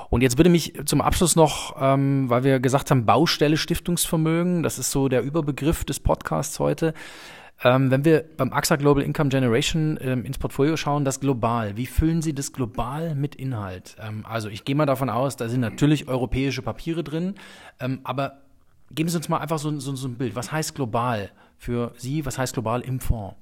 Und 0.10 0.22
jetzt 0.22 0.38
würde 0.38 0.50
mich 0.50 0.74
zum 0.86 1.02
Abschluss 1.02 1.36
noch, 1.36 1.76
ähm, 1.80 2.30
weil 2.30 2.44
wir 2.44 2.60
gesagt 2.60 2.92
haben, 2.92 3.06
Baustelle 3.06 3.58
Stiftungsvermögen, 3.58 4.64
das 4.64 4.80
ist 4.80 4.92
so 4.92 5.10
der 5.10 5.22
Überbegriff 5.22 5.84
des 5.84 6.00
Podcasts 6.00 6.60
heute. 6.60 6.94
Ähm, 7.64 7.90
wenn 7.90 8.06
wir 8.06 8.24
beim 8.38 8.54
AXA 8.54 8.76
Global 8.76 9.04
Income 9.04 9.30
Generation 9.30 9.98
ähm, 10.02 10.26
ins 10.26 10.38
Portfolio 10.38 10.78
schauen, 10.78 11.06
das 11.06 11.20
global, 11.20 11.76
wie 11.76 11.88
füllen 11.88 12.22
Sie 12.22 12.36
das 12.36 12.54
global 12.54 13.16
mit 13.16 13.36
Inhalt? 13.36 13.96
Ähm, 14.00 14.26
also 14.30 14.48
ich 14.50 14.64
gehe 14.64 14.76
mal 14.76 14.86
davon 14.86 15.10
aus, 15.10 15.38
da 15.38 15.50
sind 15.50 15.62
natürlich 15.62 16.08
europäische 16.08 16.62
Papiere 16.62 17.04
drin, 17.04 17.34
ähm, 17.80 18.00
aber 18.04 18.44
Geben 18.92 19.10
Sie 19.10 19.18
uns 19.18 19.30
mal 19.30 19.40
einfach 19.40 19.60
so, 19.60 19.78
so, 19.80 19.96
so 19.96 20.08
ein 20.08 20.16
Bild. 20.16 20.36
Was 20.36 20.52
heißt 20.52 20.76
global 20.76 21.32
für 21.58 21.94
Sie? 21.98 22.26
Was 22.26 22.38
heißt 22.38 22.54
global 22.54 22.82
im 22.82 23.00
Fonds? 23.00 23.36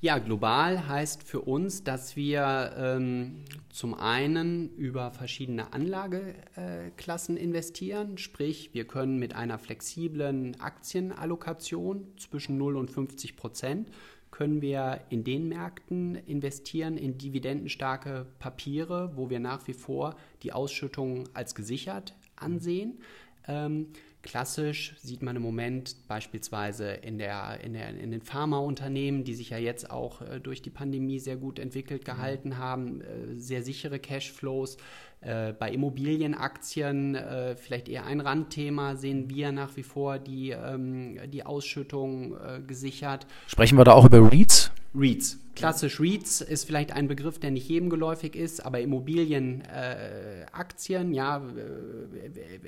Ja, 0.00 0.18
global 0.18 0.86
heißt 0.86 1.24
für 1.24 1.40
uns, 1.40 1.82
dass 1.82 2.14
wir 2.14 2.72
ähm, 2.76 3.42
zum 3.68 3.94
einen 3.94 4.72
über 4.76 5.10
verschiedene 5.10 5.72
Anlageklassen 5.72 7.36
äh, 7.36 7.40
investieren, 7.40 8.16
sprich 8.16 8.70
wir 8.74 8.86
können 8.86 9.18
mit 9.18 9.34
einer 9.34 9.58
flexiblen 9.58 10.60
Aktienallokation 10.60 12.06
zwischen 12.16 12.58
0 12.58 12.76
und 12.76 12.92
50 12.92 13.36
Prozent 13.36 13.88
können 14.30 14.62
wir 14.62 15.00
in 15.10 15.24
den 15.24 15.48
Märkten 15.48 16.14
investieren 16.14 16.96
in 16.96 17.18
dividendenstarke 17.18 18.26
Papiere, 18.38 19.16
wo 19.16 19.30
wir 19.30 19.40
nach 19.40 19.66
wie 19.66 19.72
vor 19.72 20.14
die 20.44 20.52
Ausschüttung 20.52 21.28
als 21.34 21.56
gesichert 21.56 22.14
ansehen. 22.36 23.00
Ähm, 23.48 23.88
Klassisch 24.22 24.96
sieht 25.00 25.22
man 25.22 25.36
im 25.36 25.42
Moment 25.42 25.96
beispielsweise 26.08 26.90
in, 26.90 27.18
der, 27.18 27.60
in, 27.62 27.72
der, 27.72 27.90
in 27.90 28.10
den 28.10 28.20
Pharmaunternehmen, 28.20 29.22
die 29.22 29.34
sich 29.34 29.50
ja 29.50 29.58
jetzt 29.58 29.90
auch 29.90 30.22
äh, 30.22 30.40
durch 30.40 30.60
die 30.60 30.70
Pandemie 30.70 31.20
sehr 31.20 31.36
gut 31.36 31.58
entwickelt 31.58 32.02
mhm. 32.02 32.06
gehalten 32.06 32.58
haben, 32.58 33.00
äh, 33.00 33.36
sehr 33.36 33.62
sichere 33.62 33.98
Cashflows. 33.98 34.76
Äh, 35.20 35.52
bei 35.52 35.72
Immobilienaktien, 35.72 37.16
äh, 37.16 37.56
vielleicht 37.56 37.88
eher 37.88 38.06
ein 38.06 38.20
Randthema, 38.20 38.94
sehen 38.94 39.28
wir 39.28 39.50
nach 39.50 39.76
wie 39.76 39.82
vor 39.82 40.18
die, 40.18 40.50
ähm, 40.50 41.18
die 41.30 41.44
Ausschüttung 41.44 42.36
äh, 42.36 42.60
gesichert. 42.64 43.26
Sprechen 43.48 43.76
wir 43.78 43.84
da 43.84 43.94
auch 43.94 44.04
über 44.04 44.20
REITs? 44.30 44.67
REITs. 44.94 45.38
Klassisch 45.54 46.00
REITs 46.00 46.40
ist 46.40 46.64
vielleicht 46.64 46.92
ein 46.92 47.08
Begriff, 47.08 47.38
der 47.40 47.50
nicht 47.50 47.68
jedem 47.68 47.90
geläufig 47.90 48.34
ist, 48.36 48.64
aber 48.64 48.80
Immobilienaktien, 48.80 51.12
äh, 51.12 51.16
ja, 51.16 51.38
äh, 51.38 51.42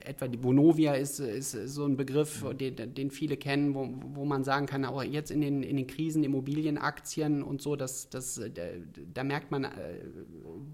etwa 0.04 0.26
die 0.26 0.36
Bonovia 0.36 0.94
ist, 0.94 1.20
ist 1.20 1.52
so 1.52 1.84
ein 1.84 1.96
Begriff, 1.96 2.44
den, 2.52 2.94
den 2.94 3.12
viele 3.12 3.36
kennen, 3.36 3.76
wo, 3.76 3.88
wo 4.14 4.24
man 4.24 4.42
sagen 4.42 4.66
kann, 4.66 4.84
auch 4.84 5.04
jetzt 5.04 5.30
in 5.30 5.40
den, 5.40 5.62
in 5.62 5.76
den 5.76 5.86
Krisen 5.86 6.24
Immobilienaktien 6.24 7.44
und 7.44 7.62
so, 7.62 7.76
das, 7.76 8.10
das, 8.10 8.40
da, 9.14 9.22
merkt 9.22 9.52
man, 9.52 9.62
äh, 9.64 9.70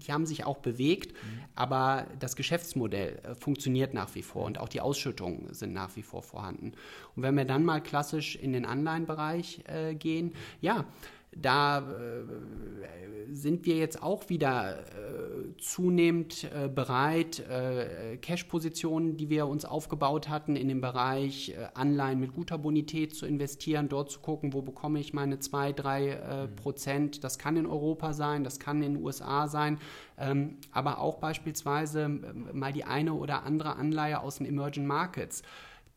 die 0.05 0.11
haben 0.11 0.25
sich 0.25 0.43
auch 0.43 0.57
bewegt, 0.57 1.13
mhm. 1.13 1.17
aber 1.53 2.07
das 2.19 2.35
Geschäftsmodell 2.35 3.19
äh, 3.21 3.35
funktioniert 3.35 3.93
nach 3.93 4.15
wie 4.15 4.23
vor 4.23 4.45
und 4.45 4.59
auch 4.59 4.69
die 4.69 4.81
Ausschüttungen 4.81 5.53
sind 5.53 5.71
nach 5.71 5.95
wie 5.95 6.01
vor 6.01 6.23
vorhanden. 6.23 6.71
Und 7.15 7.21
wenn 7.21 7.35
wir 7.35 7.45
dann 7.45 7.63
mal 7.63 7.79
klassisch 7.79 8.35
in 8.35 8.53
den 8.53 8.65
Anleihenbereich 8.65 9.61
äh, 9.67 9.93
gehen, 9.93 10.33
ja, 10.61 10.87
da 11.35 11.79
äh, 11.79 13.33
sind 13.33 13.65
wir 13.65 13.75
jetzt 13.75 14.01
auch 14.01 14.29
wieder 14.29 14.79
äh, 14.79 15.57
zunehmend 15.57 16.45
äh, 16.45 16.69
bereit, 16.69 17.39
äh, 17.39 18.17
Cash-Positionen, 18.17 19.17
die 19.17 19.29
wir 19.29 19.47
uns 19.47 19.65
aufgebaut 19.65 20.29
hatten, 20.29 20.55
in 20.55 20.67
dem 20.67 20.81
Bereich 20.81 21.49
äh, 21.49 21.67
Anleihen 21.73 22.19
mit 22.19 22.33
guter 22.33 22.57
Bonität 22.57 23.15
zu 23.15 23.25
investieren, 23.25 23.89
dort 23.89 24.11
zu 24.11 24.19
gucken, 24.19 24.53
wo 24.53 24.61
bekomme 24.61 24.99
ich 24.99 25.13
meine 25.13 25.39
2, 25.39 25.73
3 25.73 26.07
äh, 26.07 26.47
mhm. 26.47 26.55
Prozent. 26.55 27.23
Das 27.23 27.37
kann 27.37 27.57
in 27.57 27.65
Europa 27.65 28.13
sein, 28.13 28.43
das 28.43 28.59
kann 28.59 28.81
in 28.81 28.95
den 28.95 29.03
USA 29.03 29.47
sein, 29.47 29.79
ähm, 30.17 30.57
aber 30.71 30.99
auch 30.99 31.17
beispielsweise 31.17 32.07
mal 32.09 32.73
die 32.73 32.85
eine 32.85 33.13
oder 33.13 33.43
andere 33.43 33.75
Anleihe 33.75 34.21
aus 34.21 34.37
den 34.37 34.47
Emerging 34.47 34.85
Markets 34.85 35.43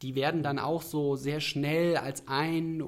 die 0.03 0.15
werden 0.15 0.43
dann 0.43 0.59
auch 0.59 0.83
so 0.83 1.17
sehr 1.17 1.41
schnell 1.41 1.97
als 1.97 2.27
ein 2.27 2.83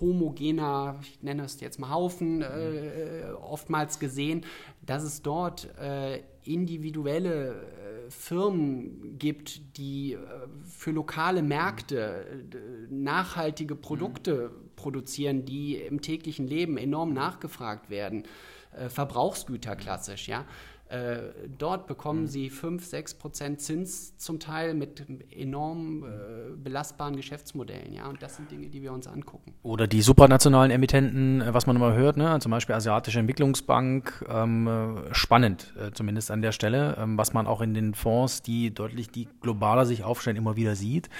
homogener, 0.00 1.00
ich 1.02 1.22
nenne 1.22 1.44
es 1.44 1.60
jetzt 1.60 1.78
mal 1.78 1.90
Haufen, 1.90 2.42
äh, 2.42 3.32
oftmals 3.40 3.98
gesehen, 3.98 4.44
dass 4.84 5.02
es 5.02 5.22
dort 5.22 5.68
äh, 5.78 6.20
individuelle 6.44 7.52
äh, 7.52 8.10
Firmen 8.10 9.18
gibt, 9.18 9.78
die 9.78 10.14
äh, 10.14 10.18
für 10.64 10.90
lokale 10.90 11.42
Märkte 11.42 12.26
äh, 12.26 12.92
nachhaltige 12.92 13.74
Produkte 13.74 14.50
mhm. 14.50 14.70
produzieren, 14.76 15.44
die 15.44 15.76
im 15.76 16.02
täglichen 16.02 16.46
Leben 16.46 16.76
enorm 16.76 17.12
nachgefragt 17.12 17.88
werden. 17.90 18.24
Äh, 18.72 18.88
Verbrauchsgüter 18.88 19.76
klassisch, 19.76 20.28
ja. 20.28 20.44
Äh, 20.88 21.48
dort 21.58 21.86
bekommen 21.86 22.22
mhm. 22.22 22.26
sie 22.28 22.48
5, 22.48 22.82
6 22.82 23.14
Prozent 23.14 23.60
Zins 23.60 24.16
zum 24.16 24.40
Teil 24.40 24.72
mit 24.72 25.04
enorm 25.30 26.04
äh, 26.04 26.56
belastbaren 26.56 27.14
Geschäftsmodellen. 27.14 27.92
Ja? 27.92 28.08
Und 28.08 28.22
das 28.22 28.36
sind 28.36 28.50
Dinge, 28.50 28.68
die 28.68 28.80
wir 28.80 28.94
uns 28.94 29.06
angucken. 29.06 29.52
Oder 29.62 29.86
die 29.86 30.00
supranationalen 30.00 30.70
Emittenten, 30.70 31.42
äh, 31.42 31.52
was 31.52 31.66
man 31.66 31.76
immer 31.76 31.92
hört, 31.92 32.16
ne? 32.16 32.38
zum 32.40 32.50
Beispiel 32.50 32.74
Asiatische 32.74 33.18
Entwicklungsbank, 33.18 34.24
ähm, 34.30 34.66
äh, 34.66 35.14
spannend 35.14 35.74
äh, 35.78 35.92
zumindest 35.92 36.30
an 36.30 36.40
der 36.40 36.52
Stelle, 36.52 36.96
ähm, 36.98 37.18
was 37.18 37.34
man 37.34 37.46
auch 37.46 37.60
in 37.60 37.74
den 37.74 37.94
Fonds, 37.94 38.40
die 38.40 38.72
deutlich 38.72 39.10
die 39.10 39.28
globaler 39.42 39.84
sich 39.84 40.04
aufstellen, 40.04 40.38
immer 40.38 40.56
wieder 40.56 40.74
sieht. 40.74 41.10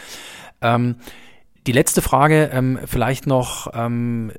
Ähm, 0.63 0.97
die 1.67 1.73
letzte 1.73 2.01
Frage 2.01 2.49
ähm, 2.55 2.79
vielleicht 2.87 3.27
noch, 3.27 3.71
ähm, 3.75 4.33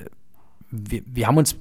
wir, 0.71 1.03
wir 1.05 1.27
haben 1.27 1.37
uns 1.37 1.55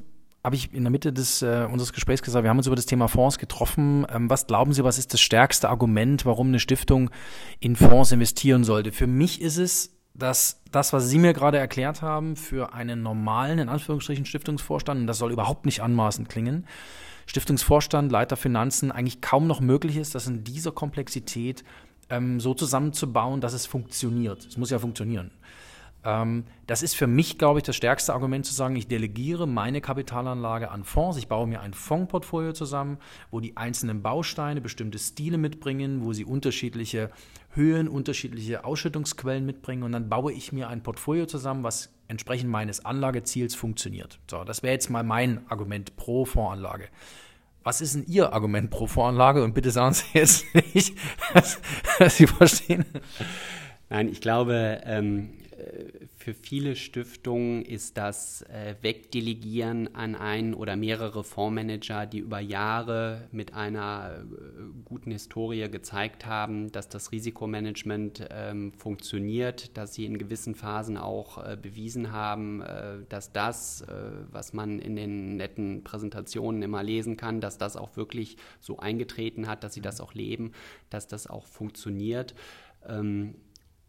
habe 0.49 0.57
ich 0.57 0.73
in 0.73 0.83
der 0.83 0.91
Mitte 0.91 1.13
des, 1.13 1.43
äh, 1.43 1.69
unseres 1.71 1.93
Gesprächs 1.93 2.23
gesagt, 2.23 2.43
wir 2.43 2.49
haben 2.49 2.57
uns 2.57 2.67
über 2.67 2.75
das 2.75 2.87
Thema 2.87 3.07
Fonds 3.07 3.37
getroffen. 3.37 4.07
Ähm, 4.11 4.31
was 4.31 4.47
glauben 4.47 4.73
Sie, 4.73 4.83
was 4.83 4.97
ist 4.97 5.13
das 5.13 5.21
stärkste 5.21 5.69
Argument, 5.69 6.25
warum 6.25 6.49
eine 6.49 6.59
Stiftung 6.59 7.11
in 7.61 7.77
Fonds 7.77 8.13
investieren 8.13 8.65
sollte? 8.65 8.91
Für 8.91 9.07
mich 9.07 9.43
ist 9.43 9.59
es, 9.59 9.99
dass 10.15 10.63
das, 10.73 10.95
was 10.95 11.07
Sie 11.11 11.19
mir 11.19 11.35
gerade 11.35 11.59
erklärt 11.59 12.01
haben, 12.01 12.35
für 12.35 12.73
einen 12.73 13.03
normalen, 13.03 13.59
in 13.59 13.69
Anführungsstrichen, 13.69 14.25
Stiftungsvorstand, 14.25 15.03
und 15.03 15.07
das 15.07 15.19
soll 15.19 15.33
überhaupt 15.33 15.67
nicht 15.67 15.83
anmaßend 15.83 16.31
klingen, 16.31 16.67
Stiftungsvorstand, 17.27 18.11
Leiter 18.11 18.39
Finanzen 18.39 18.91
eigentlich 18.91 19.21
kaum 19.21 19.47
noch 19.49 19.61
möglich 19.61 19.99
ist, 19.99 20.15
das 20.15 20.29
in 20.29 20.45
dieser 20.45 20.73
Komplexität 20.73 21.63
ähm, 22.09 22.41
so 22.41 22.55
zusammenzubauen, 22.55 23.43
dass 23.43 23.53
es 23.53 23.67
funktioniert. 23.67 24.47
Es 24.47 24.57
muss 24.57 24.71
ja 24.71 24.79
funktionieren. 24.79 25.31
Ähm, 26.05 26.45
das 26.67 26.83
ist 26.83 26.95
für 26.95 27.07
mich, 27.07 27.39
glaube 27.39 27.59
ich, 27.59 27.65
das 27.65 27.77
stärkste 27.77 28.15
Argument 28.15 28.47
zu 28.47 28.55
sagen, 28.55 28.77
ich 28.77 28.89
delegiere 28.89 29.47
meine 29.47 29.81
Kapitalanlage 29.81 30.71
an 30.71 30.85
Fonds. 30.85 31.19
Ich 31.19 31.29
baue 31.29 31.47
mir 31.47 31.61
ein 31.61 31.75
Fondsportfolio 31.75 32.53
zusammen, 32.53 32.99
wo 33.31 33.41
die 33.41 33.57
einzelnen 33.57 34.03
Bausteine 34.03 34.61
bestimmte 34.61 34.99
Stile 34.99 35.39
mitbringen, 35.39 36.05
wo 36.05 36.13
sie 36.13 36.25
unterschiedliche 36.25 37.11
Höhen, 37.51 37.89
unterschiedliche 37.89 38.65
Ausschüttungsquellen 38.65 39.45
mitbringen 39.45 39.83
und 39.83 39.93
dann 39.93 40.09
baue 40.09 40.33
ich 40.33 40.53
mir 40.53 40.69
ein 40.69 40.83
Portfolio 40.83 41.27
zusammen, 41.27 41.65
was 41.65 41.93
entsprechend 42.07 42.51
meines 42.51 42.85
Anlageziels 42.85 43.55
funktioniert. 43.55 44.19
So, 44.31 44.45
das 44.45 44.63
wäre 44.63 44.75
jetzt 44.75 44.91
mal 44.91 45.03
mein 45.03 45.49
Argument 45.51 45.97
pro 45.97 46.25
Fondsanlage. 46.25 46.89
Was 47.65 47.81
ist 47.81 47.95
denn 47.95 48.05
Ihr 48.07 48.33
Argument 48.33 48.71
pro 48.71 48.87
Fondsanlage? 48.87 49.43
Und 49.43 49.55
bitte 49.55 49.71
sagen 49.71 49.95
Sie 49.95 50.05
jetzt 50.15 50.47
nicht, 50.75 50.97
dass, 51.35 51.61
dass 51.99 52.17
Sie 52.17 52.27
verstehen. 52.27 52.85
Nein, 53.91 54.09
ich 54.09 54.21
glaube, 54.21 54.81
ähm, 54.85 55.31
für 56.17 56.35
viele 56.35 56.77
Stiftungen 56.77 57.65
ist 57.65 57.97
das 57.97 58.43
äh, 58.43 58.75
Wegdelegieren 58.83 59.95
an 59.95 60.15
einen 60.15 60.55
oder 60.55 60.77
mehrere 60.77 61.25
Fondsmanager, 61.25 62.07
die 62.07 62.19
über 62.19 62.41
Jahre 62.41 63.29
mit 63.33 63.55
einer 63.55 64.19
äh, 64.19 64.25
guten 64.85 65.11
Historie 65.11 65.69
gezeigt 65.71 66.27
haben, 66.27 66.71
dass 66.73 66.89
das 66.89 67.13
Risikomanagement 67.13 68.29
ähm, 68.31 68.73
funktioniert, 68.73 69.77
dass 69.77 69.95
sie 69.95 70.05
in 70.05 70.19
gewissen 70.19 70.55
Phasen 70.55 70.97
auch 70.97 71.39
äh, 71.45 71.57
bewiesen 71.57 72.13
haben, 72.13 72.63
dass 73.09 73.33
das, 73.33 73.85
was 74.31 74.53
man 74.53 74.79
in 74.79 74.97
den 74.97 75.37
netten 75.37 75.83
Präsentationen 75.85 76.63
immer 76.63 76.83
lesen 76.83 77.17
kann, 77.17 77.41
dass 77.41 77.59
das 77.59 77.77
auch 77.77 77.97
wirklich 77.97 78.37
so 78.61 78.79
eingetreten 78.79 79.47
hat, 79.47 79.65
dass 79.65 79.75
sie 79.75 79.81
das 79.81 80.01
auch 80.01 80.15
leben, 80.15 80.53
dass 80.91 81.07
das 81.07 81.27
auch 81.27 81.47
funktioniert. 81.47 82.35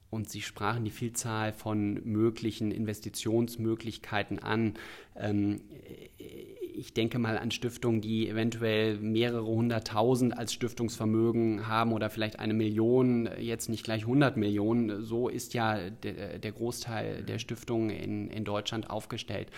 Und 0.09 0.29
Sie 0.29 0.41
sprachen 0.41 0.85
die 0.85 0.91
Vielzahl 0.91 1.53
von 1.53 2.01
möglichen 2.03 2.71
Investitionsmöglichkeiten 2.71 4.39
an. 4.39 4.73
Ähm, 5.15 5.61
ich 6.17 6.93
denke 6.93 7.19
mal 7.19 7.37
an 7.37 7.51
Stiftungen, 7.51 8.01
die 8.01 8.29
eventuell 8.29 8.97
mehrere 8.97 9.45
hunderttausend 9.45 10.37
als 10.37 10.53
Stiftungsvermögen 10.53 11.67
haben 11.67 11.91
oder 11.91 12.09
vielleicht 12.09 12.39
eine 12.39 12.53
Million, 12.53 13.29
jetzt 13.37 13.69
nicht 13.69 13.83
gleich 13.83 14.03
100 14.03 14.37
Millionen. 14.37 15.03
So 15.03 15.29
ist 15.29 15.53
ja 15.53 15.89
der, 15.89 16.51
Großteil 16.51 17.23
der 17.23 17.37
Stiftungen 17.37 17.89
in, 17.89 18.29
in 18.29 18.45
Deutschland 18.45 18.89
aufgestellt. 18.89 19.49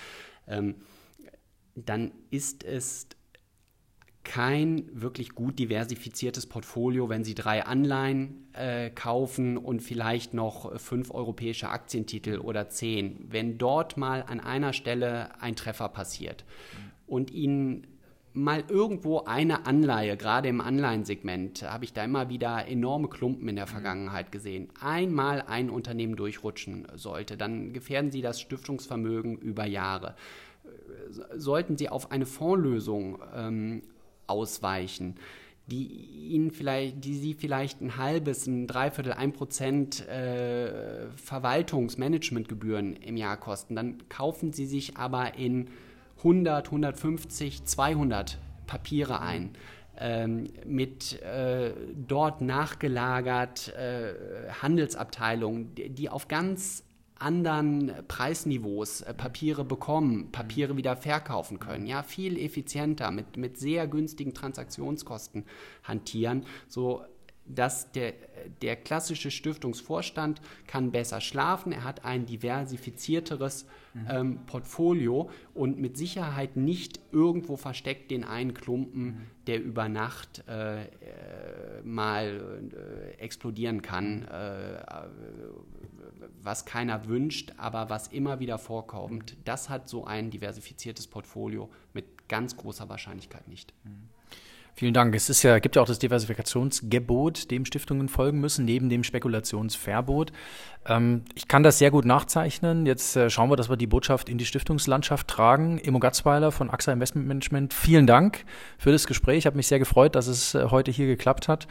Ähm, 0.47 0.75
dann 1.75 2.11
ist 2.29 2.63
es 2.63 3.07
kein 4.23 4.87
wirklich 4.93 5.33
gut 5.33 5.57
diversifiziertes 5.57 6.45
Portfolio, 6.45 7.09
wenn 7.09 7.23
Sie 7.23 7.33
drei 7.33 7.65
Anleihen 7.65 8.47
äh, 8.53 8.89
kaufen 8.91 9.57
und 9.57 9.81
vielleicht 9.81 10.33
noch 10.33 10.79
fünf 10.79 11.11
europäische 11.11 11.69
Aktientitel 11.69 12.37
oder 12.37 12.69
zehn. 12.69 13.25
Wenn 13.29 13.57
dort 13.57 13.97
mal 13.97 14.23
an 14.23 14.39
einer 14.39 14.73
Stelle 14.73 15.41
ein 15.41 15.55
Treffer 15.55 15.89
passiert 15.89 16.45
und 17.07 17.31
Ihnen 17.31 17.87
mal 18.33 18.63
irgendwo 18.69 19.23
eine 19.25 19.65
Anleihe, 19.65 20.15
gerade 20.15 20.47
im 20.47 20.61
Anleihensegment, 20.61 21.63
habe 21.63 21.83
ich 21.83 21.91
da 21.91 22.03
immer 22.03 22.29
wieder 22.29 22.67
enorme 22.67 23.09
Klumpen 23.09 23.49
in 23.49 23.57
der 23.57 23.67
Vergangenheit 23.67 24.31
gesehen, 24.31 24.69
einmal 24.79 25.41
ein 25.41 25.69
Unternehmen 25.69 26.15
durchrutschen 26.15 26.87
sollte, 26.95 27.37
dann 27.37 27.73
gefährden 27.73 28.11
Sie 28.11 28.21
das 28.21 28.39
Stiftungsvermögen 28.39 29.37
über 29.37 29.65
Jahre 29.65 30.15
sollten 31.35 31.77
Sie 31.77 31.89
auf 31.89 32.11
eine 32.11 32.25
Fondslösung 32.25 33.19
ähm, 33.35 33.81
ausweichen, 34.31 35.15
die 35.67 35.85
ihnen 35.85 36.51
vielleicht, 36.51 37.03
die 37.05 37.15
sie 37.15 37.33
vielleicht 37.33 37.81
ein 37.81 37.97
halbes, 37.97 38.47
ein 38.47 38.67
Dreiviertel, 38.67 39.13
ein 39.13 39.33
Prozent 39.33 40.07
äh, 40.07 41.09
Verwaltungsmanagementgebühren 41.15 42.95
im 42.95 43.17
Jahr 43.17 43.37
kosten, 43.37 43.75
dann 43.75 44.09
kaufen 44.09 44.53
sie 44.53 44.65
sich 44.65 44.97
aber 44.97 45.35
in 45.35 45.69
100, 46.17 46.67
150, 46.67 47.65
200 47.65 48.37
Papiere 48.67 49.21
ein. 49.21 49.51
Ähm, 49.97 50.47
mit 50.65 51.21
äh, 51.21 51.73
dort 52.07 52.41
nachgelagert 52.41 53.73
äh, 53.75 54.13
Handelsabteilungen, 54.61 55.75
die, 55.75 55.89
die 55.89 56.09
auf 56.09 56.27
ganz 56.27 56.83
anderen 57.21 57.93
Preisniveaus 58.07 59.01
äh, 59.01 59.13
Papiere 59.13 59.63
bekommen, 59.63 60.31
Papiere 60.31 60.77
wieder 60.77 60.95
verkaufen 60.95 61.59
können, 61.59 61.85
ja, 61.85 62.03
viel 62.03 62.37
effizienter 62.37 63.11
mit, 63.11 63.37
mit 63.37 63.57
sehr 63.57 63.87
günstigen 63.87 64.33
Transaktionskosten 64.33 65.45
hantieren, 65.83 66.45
so 66.67 67.03
dass 67.55 67.91
der, 67.91 68.13
der 68.61 68.75
klassische 68.75 69.31
Stiftungsvorstand 69.31 70.41
kann 70.67 70.91
besser 70.91 71.21
schlafen, 71.21 71.71
er 71.71 71.83
hat 71.83 72.05
ein 72.05 72.25
diversifizierteres 72.25 73.65
mhm. 73.93 74.07
ähm, 74.09 74.39
Portfolio 74.45 75.29
und 75.53 75.79
mit 75.79 75.97
Sicherheit 75.97 76.55
nicht 76.55 76.99
irgendwo 77.11 77.57
versteckt 77.57 78.11
den 78.11 78.23
einen 78.23 78.53
Klumpen, 78.53 79.03
mhm. 79.03 79.21
der 79.47 79.61
über 79.61 79.89
Nacht 79.89 80.43
äh, 80.47 80.83
äh, 80.83 80.87
mal 81.83 82.71
äh, 82.71 83.19
explodieren 83.19 83.81
kann. 83.81 84.19
Mhm. 84.19 84.25
Äh, 84.31 85.80
was 86.41 86.65
keiner 86.65 87.07
wünscht, 87.07 87.53
aber 87.57 87.89
was 87.89 88.07
immer 88.07 88.39
wieder 88.39 88.57
vorkommt, 88.57 89.37
das 89.45 89.69
hat 89.69 89.89
so 89.89 90.05
ein 90.05 90.29
diversifiziertes 90.31 91.07
Portfolio 91.07 91.69
mit 91.93 92.27
ganz 92.27 92.55
großer 92.57 92.89
Wahrscheinlichkeit 92.89 93.47
nicht. 93.47 93.73
Mhm. 93.83 94.00
Vielen 94.73 94.93
Dank. 94.93 95.13
Es 95.15 95.29
ist 95.29 95.43
ja, 95.43 95.59
gibt 95.59 95.75
ja 95.75 95.81
auch 95.81 95.87
das 95.87 95.99
Diversifikationsgebot, 95.99 97.51
dem 97.51 97.65
Stiftungen 97.65 98.07
folgen 98.07 98.39
müssen, 98.39 98.65
neben 98.65 98.89
dem 98.89 99.03
Spekulationsverbot. 99.03 100.31
Ähm, 100.87 101.23
ich 101.35 101.47
kann 101.47 101.61
das 101.61 101.77
sehr 101.77 101.91
gut 101.91 102.05
nachzeichnen. 102.05 102.85
Jetzt 102.85 103.15
äh, 103.15 103.29
schauen 103.29 103.49
wir, 103.49 103.57
dass 103.57 103.69
wir 103.69 103.77
die 103.77 103.85
Botschaft 103.85 104.29
in 104.29 104.37
die 104.37 104.45
Stiftungslandschaft 104.45 105.27
tragen. 105.27 105.77
Immo 105.77 105.99
Gatzweiler 105.99 106.51
von 106.51 106.69
AXA 106.69 106.93
Investment 106.93 107.27
Management, 107.27 107.73
vielen 107.73 108.07
Dank 108.07 108.45
für 108.77 108.91
das 108.91 109.07
Gespräch. 109.07 109.39
Ich 109.39 109.45
habe 109.45 109.57
mich 109.57 109.67
sehr 109.67 109.79
gefreut, 109.79 110.15
dass 110.15 110.27
es 110.27 110.55
äh, 110.55 110.67
heute 110.71 110.89
hier 110.89 111.07
geklappt 111.07 111.47
hat. 111.47 111.67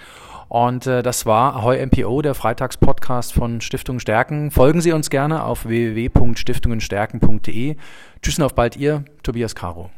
Und 0.49 0.87
äh, 0.87 1.03
das 1.03 1.27
war 1.27 1.57
Ahoy 1.57 1.85
MPO, 1.85 2.23
der 2.23 2.35
Freitagspodcast 2.35 3.33
von 3.33 3.61
Stiftung 3.61 3.99
Stärken. 3.99 4.51
Folgen 4.51 4.81
Sie 4.81 4.93
uns 4.93 5.11
gerne 5.11 5.45
auf 5.45 5.65
www.stiftungenstärken.de. 5.65 7.77
Tschüss 8.23 8.39
und 8.39 8.45
auf 8.45 8.55
bald, 8.55 8.77
Ihr 8.77 9.05
Tobias 9.23 9.55
Caro. 9.55 9.91